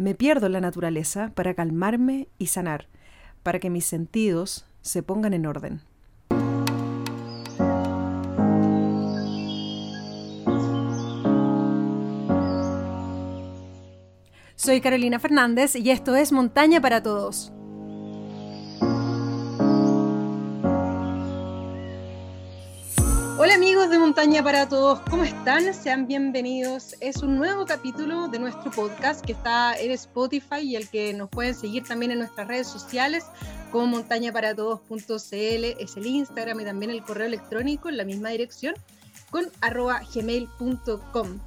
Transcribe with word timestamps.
Me 0.00 0.14
pierdo 0.14 0.46
en 0.46 0.52
la 0.52 0.62
naturaleza 0.62 1.30
para 1.34 1.52
calmarme 1.52 2.28
y 2.38 2.46
sanar, 2.46 2.88
para 3.42 3.58
que 3.58 3.68
mis 3.68 3.84
sentidos 3.84 4.64
se 4.80 5.02
pongan 5.02 5.34
en 5.34 5.44
orden. 5.44 5.82
Soy 14.56 14.80
Carolina 14.80 15.18
Fernández 15.18 15.76
y 15.76 15.90
esto 15.90 16.16
es 16.16 16.32
Montaña 16.32 16.80
para 16.80 17.02
Todos. 17.02 17.52
Hola 23.50 23.56
amigos 23.56 23.90
de 23.90 23.98
Montaña 23.98 24.44
para 24.44 24.68
Todos, 24.68 25.00
¿cómo 25.10 25.24
están? 25.24 25.74
Sean 25.74 26.06
bienvenidos. 26.06 26.94
Es 27.00 27.16
un 27.16 27.36
nuevo 27.36 27.66
capítulo 27.66 28.28
de 28.28 28.38
nuestro 28.38 28.70
podcast 28.70 29.24
que 29.24 29.32
está 29.32 29.74
en 29.76 29.90
Spotify 29.90 30.60
y 30.60 30.76
el 30.76 30.88
que 30.88 31.12
nos 31.14 31.28
pueden 31.30 31.56
seguir 31.56 31.82
también 31.82 32.12
en 32.12 32.20
nuestras 32.20 32.46
redes 32.46 32.68
sociales 32.68 33.26
como 33.72 33.88
montañaparatodos.cl, 33.88 35.34
es 35.34 35.96
el 35.96 36.06
Instagram 36.06 36.60
y 36.60 36.64
también 36.64 36.92
el 36.92 37.02
correo 37.02 37.26
electrónico 37.26 37.88
en 37.88 37.96
la 37.96 38.04
misma 38.04 38.28
dirección 38.28 38.76
con 39.32 39.50
arroba 39.60 40.00
gmail.com. 40.14 41.40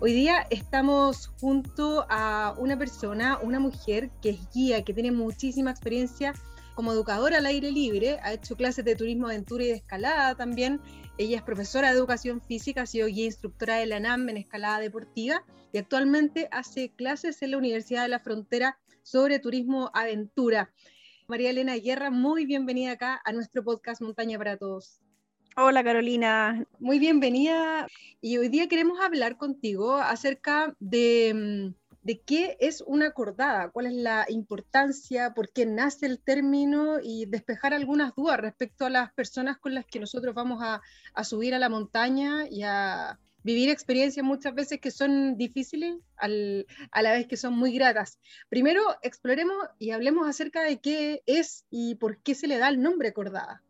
Hoy 0.00 0.12
día 0.12 0.48
estamos 0.50 1.30
junto 1.40 2.06
a 2.10 2.56
una 2.58 2.76
persona, 2.76 3.38
una 3.40 3.60
mujer 3.60 4.10
que 4.20 4.30
es 4.30 4.40
guía, 4.52 4.82
que 4.82 4.94
tiene 4.94 5.12
muchísima 5.12 5.70
experiencia 5.70 6.34
como 6.74 6.92
educadora 6.92 7.38
al 7.38 7.46
aire 7.46 7.70
libre, 7.70 8.18
ha 8.22 8.32
hecho 8.32 8.56
clases 8.56 8.84
de 8.84 8.96
turismo, 8.96 9.26
aventura 9.26 9.64
y 9.64 9.68
de 9.68 9.74
escalada 9.74 10.34
también. 10.34 10.80
Ella 11.18 11.36
es 11.36 11.42
profesora 11.42 11.88
de 11.88 11.98
educación 11.98 12.40
física, 12.40 12.82
ha 12.82 12.86
sido 12.86 13.06
guía 13.06 13.26
instructora 13.26 13.76
de 13.76 13.86
la 13.86 14.00
NAM 14.00 14.28
en 14.28 14.38
escalada 14.38 14.80
deportiva 14.80 15.44
y 15.72 15.78
actualmente 15.78 16.48
hace 16.50 16.90
clases 16.90 17.42
en 17.42 17.52
la 17.52 17.58
Universidad 17.58 18.02
de 18.02 18.08
la 18.08 18.20
Frontera 18.20 18.78
sobre 19.02 19.38
turismo 19.38 19.90
aventura. 19.94 20.72
María 21.28 21.50
Elena 21.50 21.76
Guerra, 21.76 22.10
muy 22.10 22.46
bienvenida 22.46 22.92
acá 22.92 23.20
a 23.24 23.32
nuestro 23.32 23.62
podcast 23.62 24.02
Montaña 24.02 24.38
para 24.38 24.56
Todos. 24.56 25.00
Hola 25.56 25.82
Carolina. 25.82 26.64
Muy 26.78 26.98
bienvenida. 26.98 27.86
Y 28.20 28.38
hoy 28.38 28.48
día 28.48 28.68
queremos 28.68 29.00
hablar 29.00 29.36
contigo 29.36 29.96
acerca 29.96 30.74
de, 30.78 31.32
mm, 31.34 31.79
de, 32.02 32.20
qué 32.20 32.56
es 32.60 32.82
una 32.86 33.12
cordada, 33.12 33.70
cuál 33.70 33.86
es 33.86 33.94
la 33.94 34.26
importancia, 34.28 35.34
por 35.34 35.50
qué 35.50 35.66
nace 35.66 36.06
el 36.06 36.18
término 36.18 36.98
y 37.02 37.26
despejar 37.26 37.74
algunas 37.74 38.14
dudas 38.14 38.38
respecto 38.40 38.86
a 38.86 38.90
las 38.90 39.12
personas 39.12 39.58
con 39.58 39.74
las 39.74 39.86
que 39.86 40.00
nosotros 40.00 40.34
vamos 40.34 40.62
a, 40.62 40.80
subir 41.24 41.54
a 41.54 41.58
la 41.58 41.68
montaña 41.68 42.48
y 42.48 42.62
a 42.62 43.18
vivir 43.42 43.70
experiencias 43.70 44.24
muchas 44.24 44.54
veces 44.54 44.80
que 44.80 44.90
son 44.90 45.36
difíciles 45.36 45.96
al, 46.16 46.66
a 46.90 47.02
la 47.02 47.12
vez 47.12 47.26
que 47.26 47.36
son 47.36 47.54
muy 47.54 47.72
gratas. 47.72 48.18
Primero 48.48 48.82
exploremos 49.02 49.56
y 49.78 49.90
hablemos 49.90 50.28
acerca 50.28 50.62
de 50.62 50.78
qué 50.80 51.22
es 51.26 51.64
y 51.70 51.94
por 51.96 52.18
qué 52.18 52.34
se 52.34 52.48
le 52.48 52.58
da 52.58 52.68
el 52.68 52.82
nombre 52.82 53.12
cordada. 53.12 53.62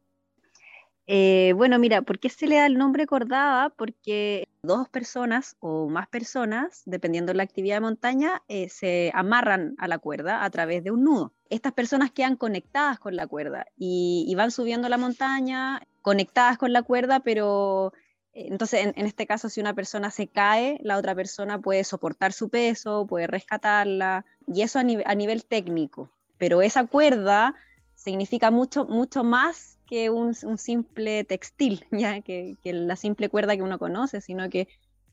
Eh, 1.06 1.54
bueno, 1.56 1.78
mira, 1.78 2.02
¿por 2.02 2.18
qué 2.18 2.28
se 2.28 2.46
le 2.46 2.56
da 2.56 2.66
el 2.66 2.78
nombre 2.78 3.06
cordada? 3.06 3.70
Porque 3.70 4.46
dos 4.62 4.88
personas 4.88 5.56
o 5.60 5.88
más 5.88 6.08
personas, 6.08 6.82
dependiendo 6.86 7.32
de 7.32 7.38
la 7.38 7.42
actividad 7.42 7.76
de 7.76 7.80
montaña, 7.80 8.42
eh, 8.48 8.68
se 8.68 9.10
amarran 9.14 9.74
a 9.78 9.88
la 9.88 9.98
cuerda 9.98 10.44
a 10.44 10.50
través 10.50 10.84
de 10.84 10.90
un 10.90 11.04
nudo. 11.04 11.32
Estas 11.48 11.72
personas 11.72 12.12
quedan 12.12 12.36
conectadas 12.36 12.98
con 12.98 13.16
la 13.16 13.26
cuerda 13.26 13.66
y, 13.76 14.32
van 14.36 14.50
subiendo 14.50 14.88
la 14.88 14.98
montaña 14.98 15.82
conectadas 16.02 16.58
con 16.58 16.72
la 16.72 16.82
cuerda, 16.82 17.20
pero 17.20 17.92
eh, 18.32 18.46
entonces 18.48 18.86
en, 18.94 19.06
este 19.06 19.26
caso 19.26 19.48
si 19.48 19.60
una 19.60 19.74
persona 19.74 20.10
se 20.10 20.28
cae, 20.28 20.78
la 20.82 20.96
otra 20.96 21.14
persona 21.14 21.60
puede 21.60 21.84
soportar 21.84 22.32
su 22.32 22.48
peso, 22.50 23.06
puede 23.06 23.26
rescatarla 23.26 24.24
y 24.46 24.62
eso 24.62 24.78
a, 24.78 24.82
a 24.82 25.14
nivel 25.14 25.44
técnico. 25.44 26.10
Pero 26.38 26.62
esa 26.62 26.86
cuerda 26.86 27.54
significa 27.94 28.50
mucho, 28.50 28.86
mucho 28.86 29.24
más 29.24 29.79
que 29.90 30.08
un, 30.08 30.34
simple 30.34 31.24
textil, 31.24 31.84
ya 31.90 32.20
que, 32.22 32.56
la 32.62 32.96
simple 32.96 33.28
cuerda 33.28 33.56
que 33.56 33.62
uno 33.62 33.78
conoce, 33.78 34.20
sino 34.20 34.48
que 34.48 34.68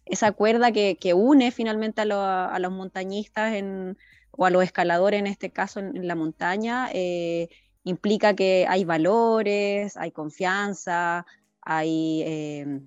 esa 0.05 0.31
cuerda 0.31 0.71
que, 0.71 1.13
une 1.15 1.51
finalmente 1.51 2.01
a, 2.01 2.59
los 2.59 2.71
montañistas 2.71 3.53
o 4.31 4.45
a 4.45 4.49
los 4.51 4.63
escaladores, 4.63 5.19
en 5.19 5.27
este 5.27 5.49
caso 5.49 5.79
en, 5.79 6.07
la 6.07 6.16
montaña, 6.16 6.89
eh, 6.93 7.49
implica 7.83 8.35
que 8.35 8.66
hay 8.69 8.85
valores, 8.85 9.97
hay 9.97 10.11
confianza, 10.11 11.25
hay 11.61 12.21
eh, 12.25 12.81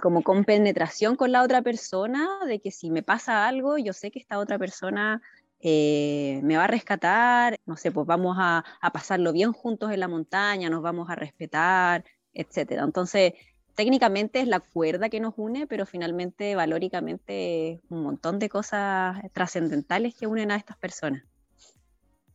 como 0.00 0.22
compenetración 0.22 1.16
con 1.16 1.32
la 1.32 1.42
otra 1.42 1.60
persona, 1.60 2.38
de 2.46 2.60
que 2.60 2.70
si 2.70 2.90
me 2.90 3.02
pasa 3.02 3.48
algo, 3.48 3.76
yo 3.78 3.92
sé 3.92 4.12
que 4.12 4.20
esta 4.20 4.38
otra 4.38 4.58
persona 4.58 5.20
eh, 5.60 6.40
me 6.42 6.56
va 6.56 6.64
a 6.64 6.66
rescatar, 6.66 7.60
no 7.66 7.76
sé, 7.76 7.92
pues 7.92 8.06
vamos 8.06 8.36
a, 8.38 8.64
pasarlo 8.92 9.32
bien 9.32 9.52
juntos 9.52 9.92
en 9.92 10.00
la 10.00 10.08
montaña, 10.08 10.70
nos 10.70 10.82
vamos 10.82 11.10
a 11.10 11.16
respetar, 11.16 12.04
etcétera. 12.32 12.84
Entonces, 12.84 13.34
técnicamente 13.74 14.40
es 14.40 14.48
la 14.48 14.60
cuerda 14.60 15.08
que 15.08 15.20
nos 15.20 15.34
une, 15.36 15.66
pero 15.66 15.86
finalmente 15.86 16.54
valóricamente 16.56 17.80
un 17.88 18.02
montón 18.02 18.38
de 18.38 18.48
cosas 18.48 19.18
trascendentales 19.32 20.14
que 20.14 20.26
unen 20.26 20.50
a 20.50 20.56
estas 20.56 20.76
personas 20.76 21.29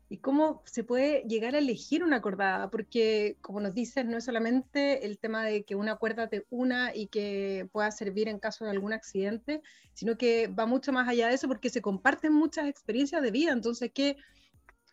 y 0.07 0.17
cómo 0.17 0.61
se 0.65 0.83
puede 0.83 1.23
llegar 1.23 1.55
a 1.55 1.57
elegir 1.57 2.03
una 2.03 2.21
cordada, 2.21 2.69
porque 2.69 3.37
como 3.41 3.59
nos 3.59 3.73
dices, 3.73 4.05
no 4.05 4.17
es 4.17 4.25
solamente 4.25 5.05
el 5.05 5.17
tema 5.17 5.43
de 5.43 5.63
que 5.63 5.75
una 5.75 5.95
cuerda 5.95 6.27
te 6.27 6.45
una 6.49 6.95
y 6.95 7.07
que 7.07 7.67
pueda 7.71 7.89
servir 7.89 8.27
en 8.27 8.39
caso 8.39 8.65
de 8.65 8.71
algún 8.71 8.93
accidente, 8.93 9.61
sino 9.93 10.17
que 10.17 10.47
va 10.47 10.67
mucho 10.67 10.91
más 10.91 11.07
allá 11.07 11.27
de 11.27 11.35
eso 11.35 11.47
porque 11.47 11.71
se 11.71 11.81
comparten 11.81 12.33
muchas 12.33 12.67
experiencias 12.67 13.23
de 13.23 13.31
vida. 13.31 13.51
Entonces, 13.51 13.91
¿qué, 13.93 14.17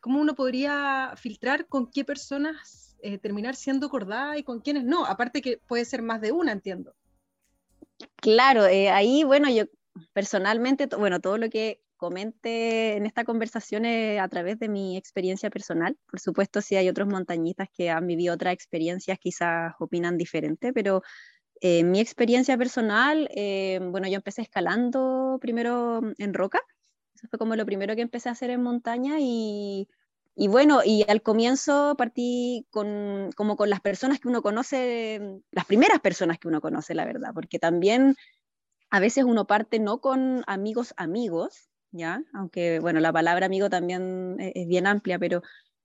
¿cómo 0.00 0.18
uno 0.20 0.34
podría 0.34 1.12
filtrar 1.16 1.66
con 1.66 1.90
qué 1.90 2.04
personas 2.04 2.96
eh, 3.02 3.18
terminar 3.18 3.54
siendo 3.54 3.90
cordada 3.90 4.38
y 4.38 4.44
con 4.44 4.60
quiénes 4.60 4.84
no? 4.84 5.04
Aparte 5.04 5.42
que 5.42 5.58
puede 5.66 5.84
ser 5.84 6.00
más 6.00 6.22
de 6.22 6.32
una, 6.32 6.52
entiendo. 6.52 6.94
Claro, 8.16 8.66
eh, 8.66 8.88
ahí, 8.88 9.24
bueno, 9.24 9.50
yo 9.50 9.64
personalmente, 10.14 10.86
bueno, 10.96 11.20
todo 11.20 11.36
lo 11.36 11.50
que 11.50 11.81
comente 12.02 12.96
en 12.96 13.06
esta 13.06 13.22
conversación 13.22 13.86
a 13.86 14.28
través 14.28 14.58
de 14.58 14.68
mi 14.68 14.96
experiencia 14.96 15.50
personal. 15.50 15.96
Por 16.10 16.18
supuesto, 16.18 16.60
si 16.60 16.74
hay 16.74 16.88
otros 16.88 17.06
montañistas 17.06 17.68
que 17.72 17.90
han 17.90 18.08
vivido 18.08 18.34
otras 18.34 18.54
experiencias, 18.54 19.20
quizás 19.20 19.72
opinan 19.78 20.18
diferente, 20.18 20.72
pero 20.72 21.02
eh, 21.60 21.84
mi 21.84 22.00
experiencia 22.00 22.58
personal, 22.58 23.28
eh, 23.36 23.78
bueno, 23.80 24.08
yo 24.08 24.16
empecé 24.16 24.42
escalando 24.42 25.38
primero 25.40 26.00
en 26.18 26.34
roca, 26.34 26.60
eso 27.14 27.28
fue 27.30 27.38
como 27.38 27.54
lo 27.54 27.64
primero 27.64 27.94
que 27.94 28.02
empecé 28.02 28.28
a 28.28 28.32
hacer 28.32 28.50
en 28.50 28.64
montaña 28.64 29.18
y, 29.20 29.86
y 30.34 30.48
bueno, 30.48 30.80
y 30.84 31.04
al 31.08 31.22
comienzo 31.22 31.94
partí 31.96 32.66
con, 32.70 33.30
como 33.36 33.56
con 33.56 33.70
las 33.70 33.80
personas 33.80 34.18
que 34.18 34.26
uno 34.26 34.42
conoce, 34.42 35.40
las 35.52 35.66
primeras 35.66 36.00
personas 36.00 36.40
que 36.40 36.48
uno 36.48 36.60
conoce, 36.60 36.96
la 36.96 37.04
verdad, 37.04 37.30
porque 37.32 37.60
también 37.60 38.16
a 38.90 38.98
veces 38.98 39.22
uno 39.22 39.46
parte 39.46 39.78
no 39.78 40.00
con 40.00 40.42
amigos 40.48 40.94
amigos, 40.96 41.71
¿ya? 41.92 42.22
Aunque, 42.34 42.80
bueno, 42.80 43.00
la 43.00 43.12
palabra 43.12 43.46
amigo 43.46 43.70
también 43.70 44.36
e-, 44.40 44.52
es 44.54 44.66
bien 44.68 44.86
amplia, 44.86 45.18
pero 45.18 45.42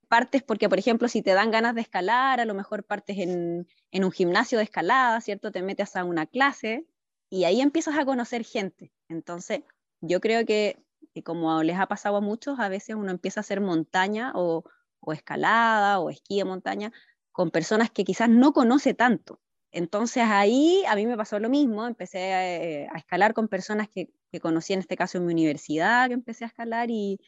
partes 0.07 0.43
porque, 0.43 0.69
por 0.69 0.79
ejemplo, 0.79 1.07
si 1.07 1.21
te 1.21 1.33
dan 1.33 1.51
ganas 1.51 1.75
de 1.75 1.81
escalar, 1.81 2.39
a 2.39 2.45
lo 2.45 2.53
mejor 2.53 2.83
partes 2.85 3.17
en, 3.19 3.67
un 3.93 4.11
gimnasio 4.11 4.57
de 4.57 4.63
escalada, 4.63 5.19
¿cierto? 5.21 5.51
Te 5.51 5.61
metes 5.61 5.95
a 5.95 6.03
una 6.03 6.25
clase 6.25 6.87
y 7.29 7.43
ahí 7.43 7.61
empiezas 7.61 7.97
a 7.97 8.05
conocer 8.05 8.43
gente. 8.45 8.91
Entonces, 9.09 9.61
yo 10.01 10.21
creo 10.21 10.45
que, 10.45 10.83
como 11.25 11.63
les 11.63 11.77
ha 11.77 11.87
pasado 11.87 12.17
a 12.17 12.21
muchos, 12.21 12.59
a 12.59 12.69
veces 12.69 12.95
uno 12.95 13.11
empieza 13.11 13.39
a 13.39 13.41
hacer 13.41 13.61
montaña 13.61 14.31
o, 14.35 14.63
o 14.99 15.13
escalada 15.13 15.99
o 15.99 16.09
esquí 16.09 16.37
de 16.37 16.45
montaña 16.45 16.91
con 17.31 17.51
personas 17.51 17.91
que 17.91 18.03
quizás 18.03 18.29
no 18.29 18.53
conoce 18.53 18.93
tanto. 18.93 19.41
Entonces 19.71 20.23
ahí 20.25 20.83
a 20.87 20.95
mí 20.95 21.05
me 21.05 21.17
pasó 21.17 21.39
lo 21.39 21.49
mismo, 21.49 21.85
empecé 21.85 22.87
a, 22.87 22.93
a 22.95 22.97
escalar 22.97 23.33
con 23.33 23.47
personas 23.47 23.89
que 23.89 24.09
que 24.31 24.39
conocí 24.39 24.73
en 24.73 24.79
este 24.79 24.97
caso 24.97 25.17
en 25.17 25.25
mi 25.25 25.33
universidad, 25.33 26.07
que 26.07 26.13
empecé 26.13 26.43
a 26.43 26.47
escalar 26.47 26.89
y 26.91 27.19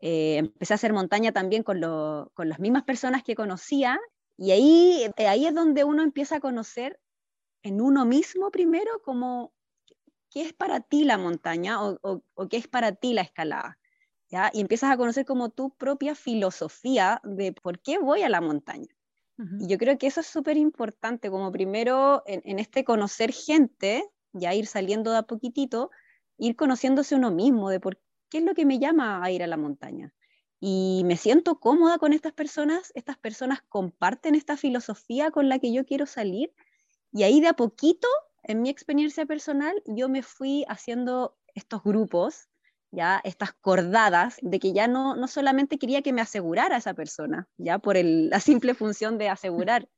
eh, 0.00 0.38
empecé 0.38 0.74
a 0.74 0.76
hacer 0.76 0.92
montaña 0.92 1.32
también 1.32 1.62
con, 1.62 1.80
con, 2.34 2.48
las 2.48 2.58
mismas 2.58 2.82
personas 2.82 3.22
que 3.22 3.36
conocía. 3.36 4.00
Y 4.36 4.50
ahí, 4.50 5.10
eh, 5.16 5.28
ahí 5.28 5.46
es 5.46 5.54
donde 5.54 5.84
uno 5.84 6.02
empieza 6.02 6.36
a 6.36 6.40
conocer 6.40 6.98
en 7.62 7.80
uno 7.80 8.04
mismo 8.04 8.50
primero 8.50 9.00
como 9.04 9.54
qué 10.28 10.42
es 10.42 10.52
para 10.52 10.80
ti 10.80 11.04
la 11.04 11.18
montaña 11.18 11.84
o, 11.84 11.98
o, 12.02 12.48
qué 12.48 12.56
es 12.56 12.66
para 12.66 12.92
ti 12.92 13.12
la 13.14 13.22
escalada. 13.22 13.78
¿ya? 14.28 14.50
Y 14.52 14.60
empiezas 14.60 14.90
a 14.90 14.96
conocer 14.96 15.24
como 15.24 15.50
tu 15.50 15.70
propia 15.76 16.16
filosofía 16.16 17.20
de 17.22 17.52
por 17.52 17.78
qué 17.80 17.98
voy 17.98 18.22
a 18.22 18.28
la 18.28 18.40
montaña. 18.40 18.88
Y 19.58 19.66
yo 19.66 19.76
creo 19.76 19.98
que 19.98 20.06
eso 20.06 20.20
es 20.20 20.28
súper 20.28 20.56
importante, 20.56 21.28
como 21.28 21.50
primero 21.50 22.22
en, 22.26 22.42
en, 22.44 22.60
este 22.60 22.84
conocer 22.84 23.32
gente, 23.32 24.08
ya 24.32 24.54
ir 24.54 24.66
saliendo 24.66 25.10
de 25.10 25.18
a 25.18 25.22
poquitito, 25.22 25.90
ir 26.38 26.56
conociéndose 26.56 27.14
uno 27.14 27.30
mismo, 27.30 27.70
de 27.70 27.80
por 27.80 28.00
qué 28.28 28.38
es 28.38 28.44
lo 28.44 28.54
que 28.54 28.66
me 28.66 28.78
llama 28.78 29.22
a 29.22 29.30
ir 29.30 29.42
a 29.42 29.46
la 29.46 29.56
montaña. 29.56 30.14
Y 30.60 31.02
me 31.04 31.16
siento 31.16 31.58
cómoda 31.58 31.98
con 31.98 32.12
estas 32.12 32.32
personas, 32.32 32.92
estas 32.94 33.18
personas 33.18 33.62
comparten 33.68 34.34
esta 34.34 34.56
filosofía 34.56 35.30
con 35.30 35.48
la 35.48 35.58
que 35.58 35.72
yo 35.72 35.84
quiero 35.84 36.06
salir, 36.06 36.52
y 37.12 37.24
ahí 37.24 37.40
de 37.40 37.48
a 37.48 37.54
poquito, 37.54 38.08
en 38.42 38.62
mi 38.62 38.70
experiencia 38.70 39.26
personal, 39.26 39.82
yo 39.86 40.08
me 40.08 40.22
fui 40.22 40.64
haciendo 40.68 41.36
estos 41.54 41.82
grupos 41.82 42.48
ya 42.92 43.20
estas 43.24 43.52
cordadas 43.54 44.36
de 44.42 44.60
que 44.60 44.72
ya 44.72 44.86
no, 44.86 45.16
no 45.16 45.26
solamente 45.26 45.78
quería 45.78 46.02
que 46.02 46.12
me 46.12 46.20
asegurara 46.20 46.76
esa 46.76 46.94
persona, 46.94 47.48
ya 47.56 47.78
por 47.78 47.96
la 47.96 48.38
simple 48.38 48.74
función 48.74 49.18
de 49.18 49.30
asegurar, 49.30 49.88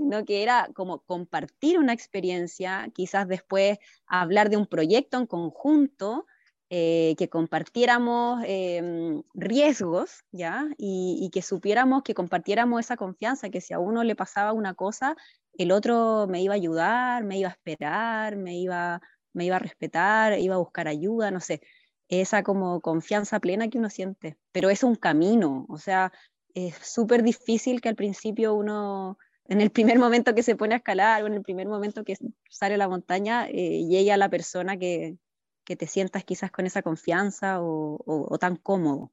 sino 0.00 0.24
que 0.24 0.42
era 0.42 0.70
como 0.74 1.00
compartir 1.00 1.78
una 1.78 1.92
experiencia, 1.92 2.90
quizás 2.94 3.28
después 3.28 3.78
hablar 4.06 4.48
de 4.48 4.56
un 4.56 4.66
proyecto 4.66 5.18
en 5.18 5.26
conjunto, 5.26 6.26
eh, 6.70 7.14
que 7.18 7.28
compartiéramos 7.28 8.42
em, 8.46 9.22
riesgos, 9.34 10.24
¿ya? 10.32 10.68
Y, 10.78 11.28
que 11.32 11.42
supiéramos, 11.42 12.02
que 12.02 12.14
compartiéramos 12.14 12.80
esa 12.80 12.96
confianza, 12.96 13.50
que 13.50 13.60
si 13.60 13.74
a 13.74 13.78
uno 13.78 14.04
le 14.04 14.16
pasaba 14.16 14.54
una 14.54 14.72
cosa, 14.74 15.16
el 15.58 15.70
otro 15.70 16.26
me 16.28 16.40
iba 16.40 16.54
a 16.54 16.56
ayudar, 16.56 17.24
me 17.24 17.38
iba 17.38 17.50
a 17.50 17.52
esperar, 17.52 18.36
me 18.36 18.56
iba, 18.56 19.02
me 19.34 19.44
iba 19.44 19.56
a 19.56 19.58
respetar, 19.58 20.38
iba 20.38 20.54
a 20.54 20.58
buscar 20.58 20.88
ayuda, 20.88 21.30
no 21.30 21.40
sé, 21.40 21.60
esa 22.08 22.42
como 22.42 22.80
confianza 22.80 23.38
plena 23.40 23.68
que 23.68 23.78
uno 23.78 23.90
siente. 23.90 24.38
Pero 24.52 24.70
es 24.70 24.82
un 24.82 24.94
camino, 24.94 25.66
o 25.68 25.76
sea, 25.76 26.12
es 26.54 26.74
súper 26.76 27.22
difícil 27.22 27.80
que 27.80 27.90
al 27.90 27.96
principio 27.96 28.54
uno 28.54 29.18
en 29.50 29.60
el 29.60 29.70
primer 29.70 29.98
momento 29.98 30.32
que 30.34 30.44
se 30.44 30.54
pone 30.54 30.74
a 30.74 30.78
escalar 30.78 31.22
o 31.22 31.26
en 31.26 31.34
el 31.34 31.42
primer 31.42 31.66
momento 31.66 32.04
que 32.04 32.16
sale 32.48 32.74
a 32.74 32.78
la 32.78 32.88
montaña, 32.88 33.48
eh, 33.48 33.84
llegue 33.84 34.12
a 34.12 34.16
la 34.16 34.30
persona 34.30 34.78
que, 34.78 35.18
que, 35.64 35.74
te 35.74 35.88
sientas 35.88 36.24
quizás 36.24 36.52
con 36.52 36.66
esa 36.66 36.82
confianza 36.82 37.60
o, 37.60 38.00
o, 38.06 38.38
tan 38.38 38.54
cómodo. 38.54 39.10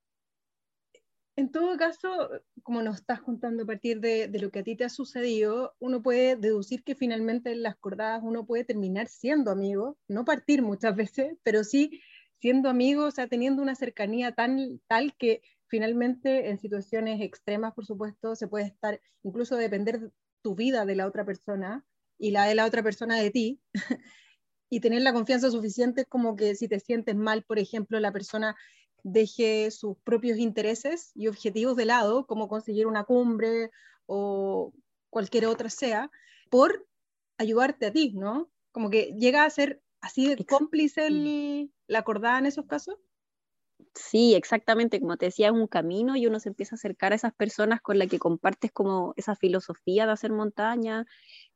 En 1.36 1.52
todo 1.52 1.76
caso, 1.78 2.30
como 2.62 2.84
nos 2.84 2.98
estás 2.98 3.22
contando 3.22 3.64
a 3.64 3.66
partir 3.66 4.00
de, 4.00 4.28
de, 4.28 4.40
lo 4.40 4.52
que 4.52 4.60
a 4.60 4.64
ti 4.64 4.76
te 4.76 4.86
ha 4.86 4.90
sucedido, 4.90 5.76
uno 5.80 6.04
puede 6.04 6.36
deducir 6.36 6.84
que 6.84 6.94
finalmente 6.94 7.52
en 7.52 7.64
las 7.64 7.76
cordadas 7.76 8.22
uno 8.24 8.46
puede 8.46 8.64
terminar 8.64 9.08
siendo 9.08 9.50
amigo, 9.50 9.98
no 10.08 10.24
partir 10.24 10.62
muchas 10.62 10.96
veces, 10.96 11.36
pero 11.42 11.64
sí 11.64 12.00
siendo 12.40 12.70
amigo, 12.70 13.06
o 13.06 13.12
sea, 13.12 13.28
teniendo 13.28 13.64
una 13.64 13.74
cercanía 13.74 14.34
tan 14.34 14.80
tal 14.88 15.16
que 15.18 15.42
finalmente 15.66 16.50
en 16.50 16.60
situaciones 16.60 17.22
extremas, 17.22 17.74
por 17.74 17.88
supuesto, 17.88 18.36
se 18.36 18.48
puede 18.48 18.66
estar, 18.66 19.02
incluso 19.24 19.56
depender 19.56 20.12
tu 20.48 20.56
vida 20.56 20.86
de 20.86 20.96
la 20.96 21.08
otra 21.08 21.26
persona 21.26 21.86
y 22.18 22.32
la 22.32 22.46
de 22.46 22.56
la 22.56 22.66
otra 22.66 22.82
persona 22.82 23.18
de 23.18 23.32
ti, 23.32 23.60
y 24.70 24.80
tener 24.80 25.02
la 25.02 25.12
confianza 25.12 25.52
suficiente 25.52 26.06
como 26.06 26.38
que 26.38 26.56
si 26.56 26.70
te 26.70 26.80
sientes 26.80 27.18
mal, 27.18 27.44
por 27.44 27.60
ejemplo, 27.60 28.00
la 28.00 28.14
persona 28.14 28.56
deje 29.04 29.72
sus 29.72 29.98
propios 30.06 30.38
intereses 30.38 31.12
y 31.16 31.28
objetivos 31.28 31.76
de 31.76 31.84
lado, 31.84 32.26
como 32.28 32.48
conseguir 32.48 32.88
una 32.88 33.04
cumbre 33.04 33.72
o 34.06 34.72
cualquier 35.10 35.48
otra 35.48 35.70
sea, 35.70 36.10
por 36.50 36.88
ayudarte 37.38 37.88
a 37.88 37.92
ti, 37.92 38.14
¿no? 38.14 38.50
Como 38.72 38.90
que 38.90 39.14
llega 39.20 39.44
a 39.44 39.50
ser 39.50 39.82
así 40.00 40.34
de 40.34 40.46
cómplice 40.46 41.08
el, 41.08 41.74
la 41.88 42.00
acordada 42.00 42.40
en 42.40 42.46
esos 42.46 42.68
casos. 42.68 42.96
Sí, 43.96 44.36
exactamente, 44.36 45.00
como 45.00 45.18
te 45.18 45.26
decía, 45.28 45.48
es 45.48 45.54
un 45.54 45.68
camino 45.68 46.16
y 46.16 46.28
uno 46.28 46.40
se 46.40 46.50
empieza 46.50 46.76
a 46.76 46.78
acercar 46.78 47.12
a 47.14 47.16
esas 47.16 47.34
personas 47.34 47.82
con 47.82 47.98
las 48.00 48.08
que 48.08 48.20
compartes 48.20 48.72
como 48.72 49.14
esa 49.18 49.36
filosofía 49.36 50.06
de 50.06 50.12
hacer 50.12 50.32
montaña 50.32 51.06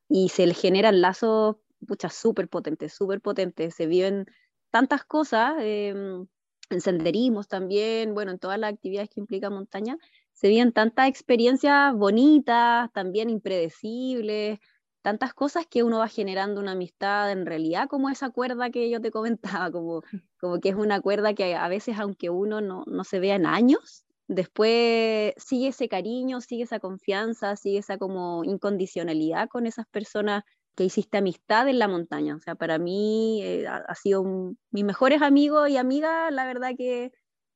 y 0.10 0.30
se 0.30 0.48
le 0.48 0.54
generan 0.56 1.02
lazos, 1.02 1.58
pucha, 1.88 2.10
súper 2.10 2.50
potentes, 2.50 2.94
súper 2.94 3.22
potentes, 3.22 3.76
se 3.76 3.88
viven 3.88 4.26
tantas 4.72 5.06
cosas, 5.06 5.56
em, 5.62 6.28
en 6.72 6.82
senderismos 6.82 7.48
también, 7.48 8.14
bueno, 8.16 8.32
en 8.32 8.40
todas 8.40 8.60
las 8.60 8.74
actividades 8.74 9.10
que 9.10 9.20
implica 9.22 9.50
montaña, 9.50 9.98
se 10.34 10.50
viven 10.50 10.74
tantas 10.74 11.08
experiencias 11.10 11.94
bonitas, 11.96 12.92
también 12.94 13.30
impredecibles, 13.30 14.60
tantas 15.02 15.34
cosas 15.34 15.66
que 15.68 15.84
uno 15.84 16.00
va 16.00 16.08
generando 16.08 16.62
una 16.62 16.74
amistad 16.74 17.32
en 17.32 17.46
realidad 17.46 17.88
como 17.88 18.10
esa 18.10 18.30
cuerda 18.30 18.70
que 18.70 18.90
yo 18.90 19.02
te 19.02 19.12
comentaba, 19.12 19.72
como, 19.72 20.02
como 20.40 20.60
que 20.60 20.70
es 20.70 20.76
una 20.76 21.02
cuerda 21.02 21.34
que 21.34 21.56
a 21.56 21.68
veces 21.68 21.98
aunque 22.00 22.30
uno 22.30 22.62
no, 22.62 22.84
no 22.88 23.04
se 23.04 23.20
vea 23.20 23.36
en 23.36 23.46
años, 23.46 24.06
después 24.28 25.34
sigue 25.38 25.68
ese 25.70 25.90
cariño, 25.90 26.42
sigue 26.42 26.64
esa 26.64 26.80
confianza, 26.80 27.56
sigue 27.56 27.80
esa 27.80 27.98
como 27.98 28.44
incondicionalidad 28.44 29.50
con 29.50 29.68
esas 29.68 29.88
personas 29.88 30.44
que 30.76 30.86
hiciste 30.86 31.18
amistad 31.18 31.68
en 31.68 31.80
la 31.80 31.88
montaña. 31.88 32.36
O 32.36 32.40
sea, 32.40 32.56
para 32.56 32.78
mí 32.78 33.42
eh, 33.44 33.68
ha, 33.68 33.94
sido 33.96 34.24
mis 34.72 34.84
mejores 34.86 35.22
amigos 35.22 35.70
y 35.70 35.78
amigas, 35.78 36.32
la 36.32 36.46
verdad 36.46 36.72
que 36.78 37.12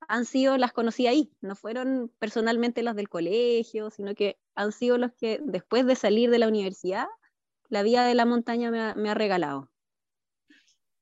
han 0.07 0.25
sido, 0.25 0.57
las 0.57 0.73
conocí 0.73 1.07
ahí, 1.07 1.31
no 1.41 1.55
fueron 1.55 2.11
personalmente 2.19 2.83
las 2.83 2.95
del 2.95 3.09
colegio, 3.09 3.89
sino 3.89 4.13
que 4.13 4.37
han 4.53 4.71
sido 4.71 4.97
los 4.97 5.13
que 5.13 5.39
después 5.43 5.85
de 5.85 5.95
salir 5.95 6.29
de 6.29 6.39
la 6.39 6.47
universidad 6.47 7.07
la 7.69 7.83
vía 7.83 8.03
de 8.03 8.15
la 8.15 8.25
montaña 8.25 8.71
me 8.95 9.09
ha, 9.09 9.13
regalado. 9.13 9.69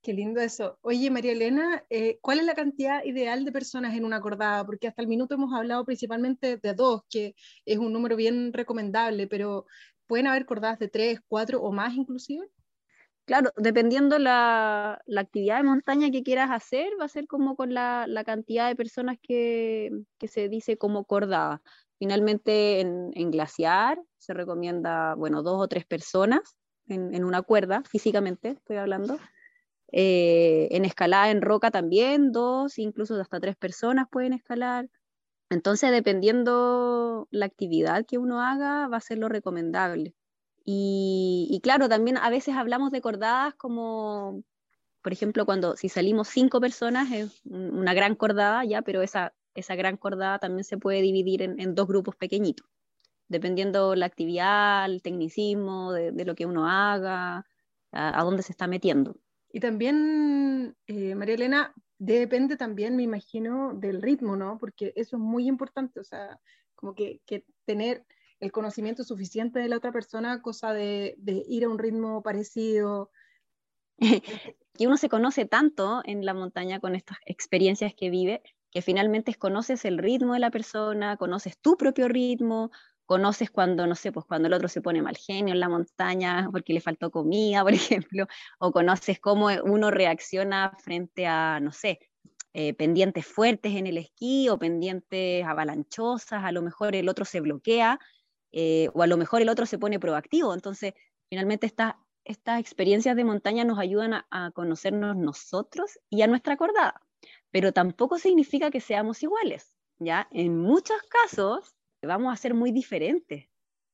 Qué 0.01 0.13
lindo 0.13 0.41
eso. 0.41 0.77
Oye, 0.81 1.09
María 1.09 1.31
Elena, 1.31 1.85
eh, 1.89 2.19
¿cuál 2.21 2.39
es 2.39 2.45
la 2.45 2.55
cantidad 2.55 3.03
ideal 3.05 3.45
de 3.45 3.51
personas 3.53 3.95
en 3.95 4.03
una 4.03 4.19
cordada? 4.19 4.65
Porque 4.65 4.87
hasta 4.87 5.01
el 5.01 5.07
minuto 5.07 5.35
hemos 5.35 5.53
hablado 5.53 5.85
principalmente 5.85 6.57
de 6.57 6.73
dos, 6.73 7.03
que 7.09 7.35
es 7.65 7.77
un 7.77 7.93
número 7.93 8.17
bien 8.17 8.51
recomendable, 8.51 9.27
pero 9.27 9.65
¿pueden 10.05 10.27
haber 10.27 10.45
cordadas 10.45 10.79
de 10.79 10.89
tres, 10.89 11.19
cuatro 11.27 11.61
o 11.61 11.71
más 11.71 11.93
inclusive? 11.93 12.45
Claro, 13.25 13.51
dependiendo 13.55 14.19
la, 14.19 15.01
la 15.05 15.21
actividad 15.21 15.57
de 15.57 15.63
montaña 15.63 16.11
que 16.11 16.23
quieras 16.23 16.51
hacer, 16.51 16.91
va 16.99 17.05
a 17.05 17.07
ser 17.07 17.25
como 17.25 17.55
con 17.55 17.73
la, 17.73 18.05
la 18.05 18.25
cantidad 18.25 18.67
de 18.67 18.75
personas 18.75 19.17
que, 19.21 19.91
que, 20.17 20.27
se 20.27 20.49
dice 20.49 20.77
como 20.77 21.05
cordada. 21.05 21.61
Finalmente, 22.03 22.81
en, 22.81 23.11
en, 23.13 23.31
glaciar 23.31 23.97
se 24.17 24.33
recomienda, 24.33 25.15
bueno, 25.15 25.41
dos 25.41 25.61
o 25.61 25.69
tres 25.69 25.85
personas 25.85 26.41
en, 26.89 27.23
una 27.23 27.43
cuerda, 27.43 27.81
físicamente 27.89 28.49
estoy 28.49 28.75
hablando. 28.75 29.17
Eh, 29.93 30.67
en 30.71 30.83
escalada 30.83 31.31
en 31.31 31.41
roca 31.41 31.71
también, 31.71 32.33
dos, 32.33 32.77
incluso 32.77 33.15
hasta 33.21 33.39
tres 33.39 33.55
personas 33.55 34.07
pueden 34.11 34.33
escalar. 34.33 34.89
Entonces, 35.49 35.91
dependiendo 35.91 37.29
la 37.31 37.45
actividad 37.45 38.05
que 38.05 38.17
uno 38.17 38.41
haga, 38.41 38.89
va 38.89 38.97
a 38.97 38.99
ser 38.99 39.17
lo 39.17 39.29
recomendable. 39.29 40.13
Y, 40.65 41.47
y, 41.49 41.61
claro, 41.61 41.87
también 41.87 42.17
a 42.17 42.29
veces 42.29 42.57
hablamos 42.57 42.91
de 42.91 42.99
cordadas 42.99 43.55
como, 43.55 44.43
por 45.01 45.13
ejemplo, 45.13 45.45
cuando 45.45 45.77
si 45.77 45.87
salimos 45.87 46.27
cinco 46.27 46.59
personas 46.59 47.09
es 47.13 47.39
una 47.45 47.93
gran 47.93 48.15
cordada 48.15 48.65
ya, 48.65 48.81
pero 48.81 49.01
esa 49.01 49.33
esa 49.61 49.75
gran 49.75 49.97
cordada 49.97 50.39
también 50.39 50.63
se 50.63 50.77
puede 50.77 51.01
dividir 51.01 51.41
en, 51.41 51.75
dos 51.75 51.87
grupos 51.87 52.15
pequeñitos, 52.15 52.67
dependiendo 53.27 53.95
la 53.95 54.05
actividad, 54.05 54.85
el 54.85 55.01
tecnicismo, 55.01 55.93
de, 55.93 56.25
lo 56.25 56.35
que 56.35 56.45
uno 56.45 56.67
haga, 56.67 57.45
a, 57.91 58.23
dónde 58.23 58.43
se 58.43 58.51
está 58.51 58.67
metiendo. 58.67 59.17
Y 59.51 59.59
también, 59.59 60.75
eh, 60.87 61.15
María 61.15 61.35
Elena, 61.35 61.73
depende 61.99 62.57
también, 62.57 62.95
me 62.95 63.03
imagino, 63.03 63.73
del 63.75 64.01
ritmo, 64.01 64.35
¿no? 64.35 64.57
Porque 64.57 64.93
eso 64.95 65.17
es 65.17 65.21
muy 65.21 65.47
importante, 65.47 65.99
o 65.99 66.03
sea, 66.03 66.39
como 66.75 66.95
que, 66.95 67.21
tener 67.65 68.05
el 68.39 68.51
conocimiento 68.51 69.03
suficiente 69.03 69.59
de 69.59 69.69
la 69.69 69.77
otra 69.77 69.91
persona, 69.91 70.41
cosa 70.41 70.73
de, 70.73 71.15
de 71.17 71.43
ir 71.47 71.63
a 71.63 71.69
un 71.69 71.79
ritmo 71.79 72.21
parecido. 72.21 73.09
y 74.77 74.85
uno 74.85 74.97
se 74.97 75.07
conoce 75.07 75.45
tanto 75.45 76.01
en 76.03 76.25
la 76.25 76.33
montaña 76.33 76.79
con 76.79 76.95
estas 76.95 77.17
experiencias 77.25 77.93
que 77.95 78.09
vive, 78.09 78.41
que 78.73 78.81
finalmente 78.81 79.35
conoces 79.35 79.85
el 79.85 79.99
ritmo 79.99 80.33
de 80.33 80.39
la 80.39 80.49
persona, 80.49 81.15
conoces 81.17 81.59
tu 81.59 81.77
propio 81.77 82.07
ritmo, 82.07 82.71
conoces 83.05 83.51
cuando, 83.51 83.85
no 83.85 83.93
sé, 83.95 84.11
pues 84.11 84.25
cuando 84.25 84.47
el 84.47 84.53
otro 84.53 84.67
se 84.67 84.81
pone 84.81 85.01
mal 85.01 85.15
genio 85.15 85.53
en 85.53 85.59
la 85.59 85.69
montaña 85.69 86.49
porque 86.51 86.73
le 86.73 86.81
faltó 86.81 87.11
comida, 87.11 87.61
por 87.63 87.73
ejemplo, 87.73 88.27
o 88.59 88.71
conoces 88.71 89.19
cómo 89.19 89.47
uno 89.63 89.91
reacciona 89.91 90.75
frente 90.83 91.27
a, 91.27 91.59
no 91.59 91.71
sé, 91.71 91.99
eh, 92.53 92.73
pendientes 92.73 93.25
fuertes 93.25 93.75
en 93.75 93.87
el 93.87 93.97
esquí 93.97 94.49
o 94.49 94.57
pendientes 94.57 95.45
avalanchosas, 95.45 96.43
a 96.43 96.51
lo 96.51 96.61
mejor 96.61 96.95
el 96.95 97.09
otro 97.09 97.25
se 97.25 97.41
bloquea 97.41 97.99
eh, 98.51 98.89
o 98.93 99.03
a 99.03 99.07
lo 99.07 99.17
mejor 99.17 99.41
el 99.41 99.49
otro 99.49 99.65
se 99.65 99.77
pone 99.79 99.99
proactivo. 99.99 100.53
Entonces, 100.53 100.93
finalmente 101.29 101.67
estas 101.67 102.59
experiencias 102.59 103.15
de 103.15 103.23
montaña 103.23 103.65
nos 103.65 103.79
ayudan 103.79 104.13
a, 104.13 104.27
a 104.31 104.51
conocernos 104.51 105.15
nosotros 105.15 105.99
y 106.09 106.21
a 106.23 106.27
nuestra 106.27 106.53
acordada 106.53 107.01
pero 107.53 107.71
tampoco 107.71 108.17
significa 108.17 108.71
que 108.71 108.81
seamos 108.81 109.21
iguales, 109.21 109.77
¿ya? 109.99 110.27
En 110.31 110.57
muchos 110.57 110.97
casos 111.03 111.75
vamos 112.01 112.33
a 112.33 112.35
ser 112.35 112.55
muy 112.55 112.71
diferentes, 112.71 113.47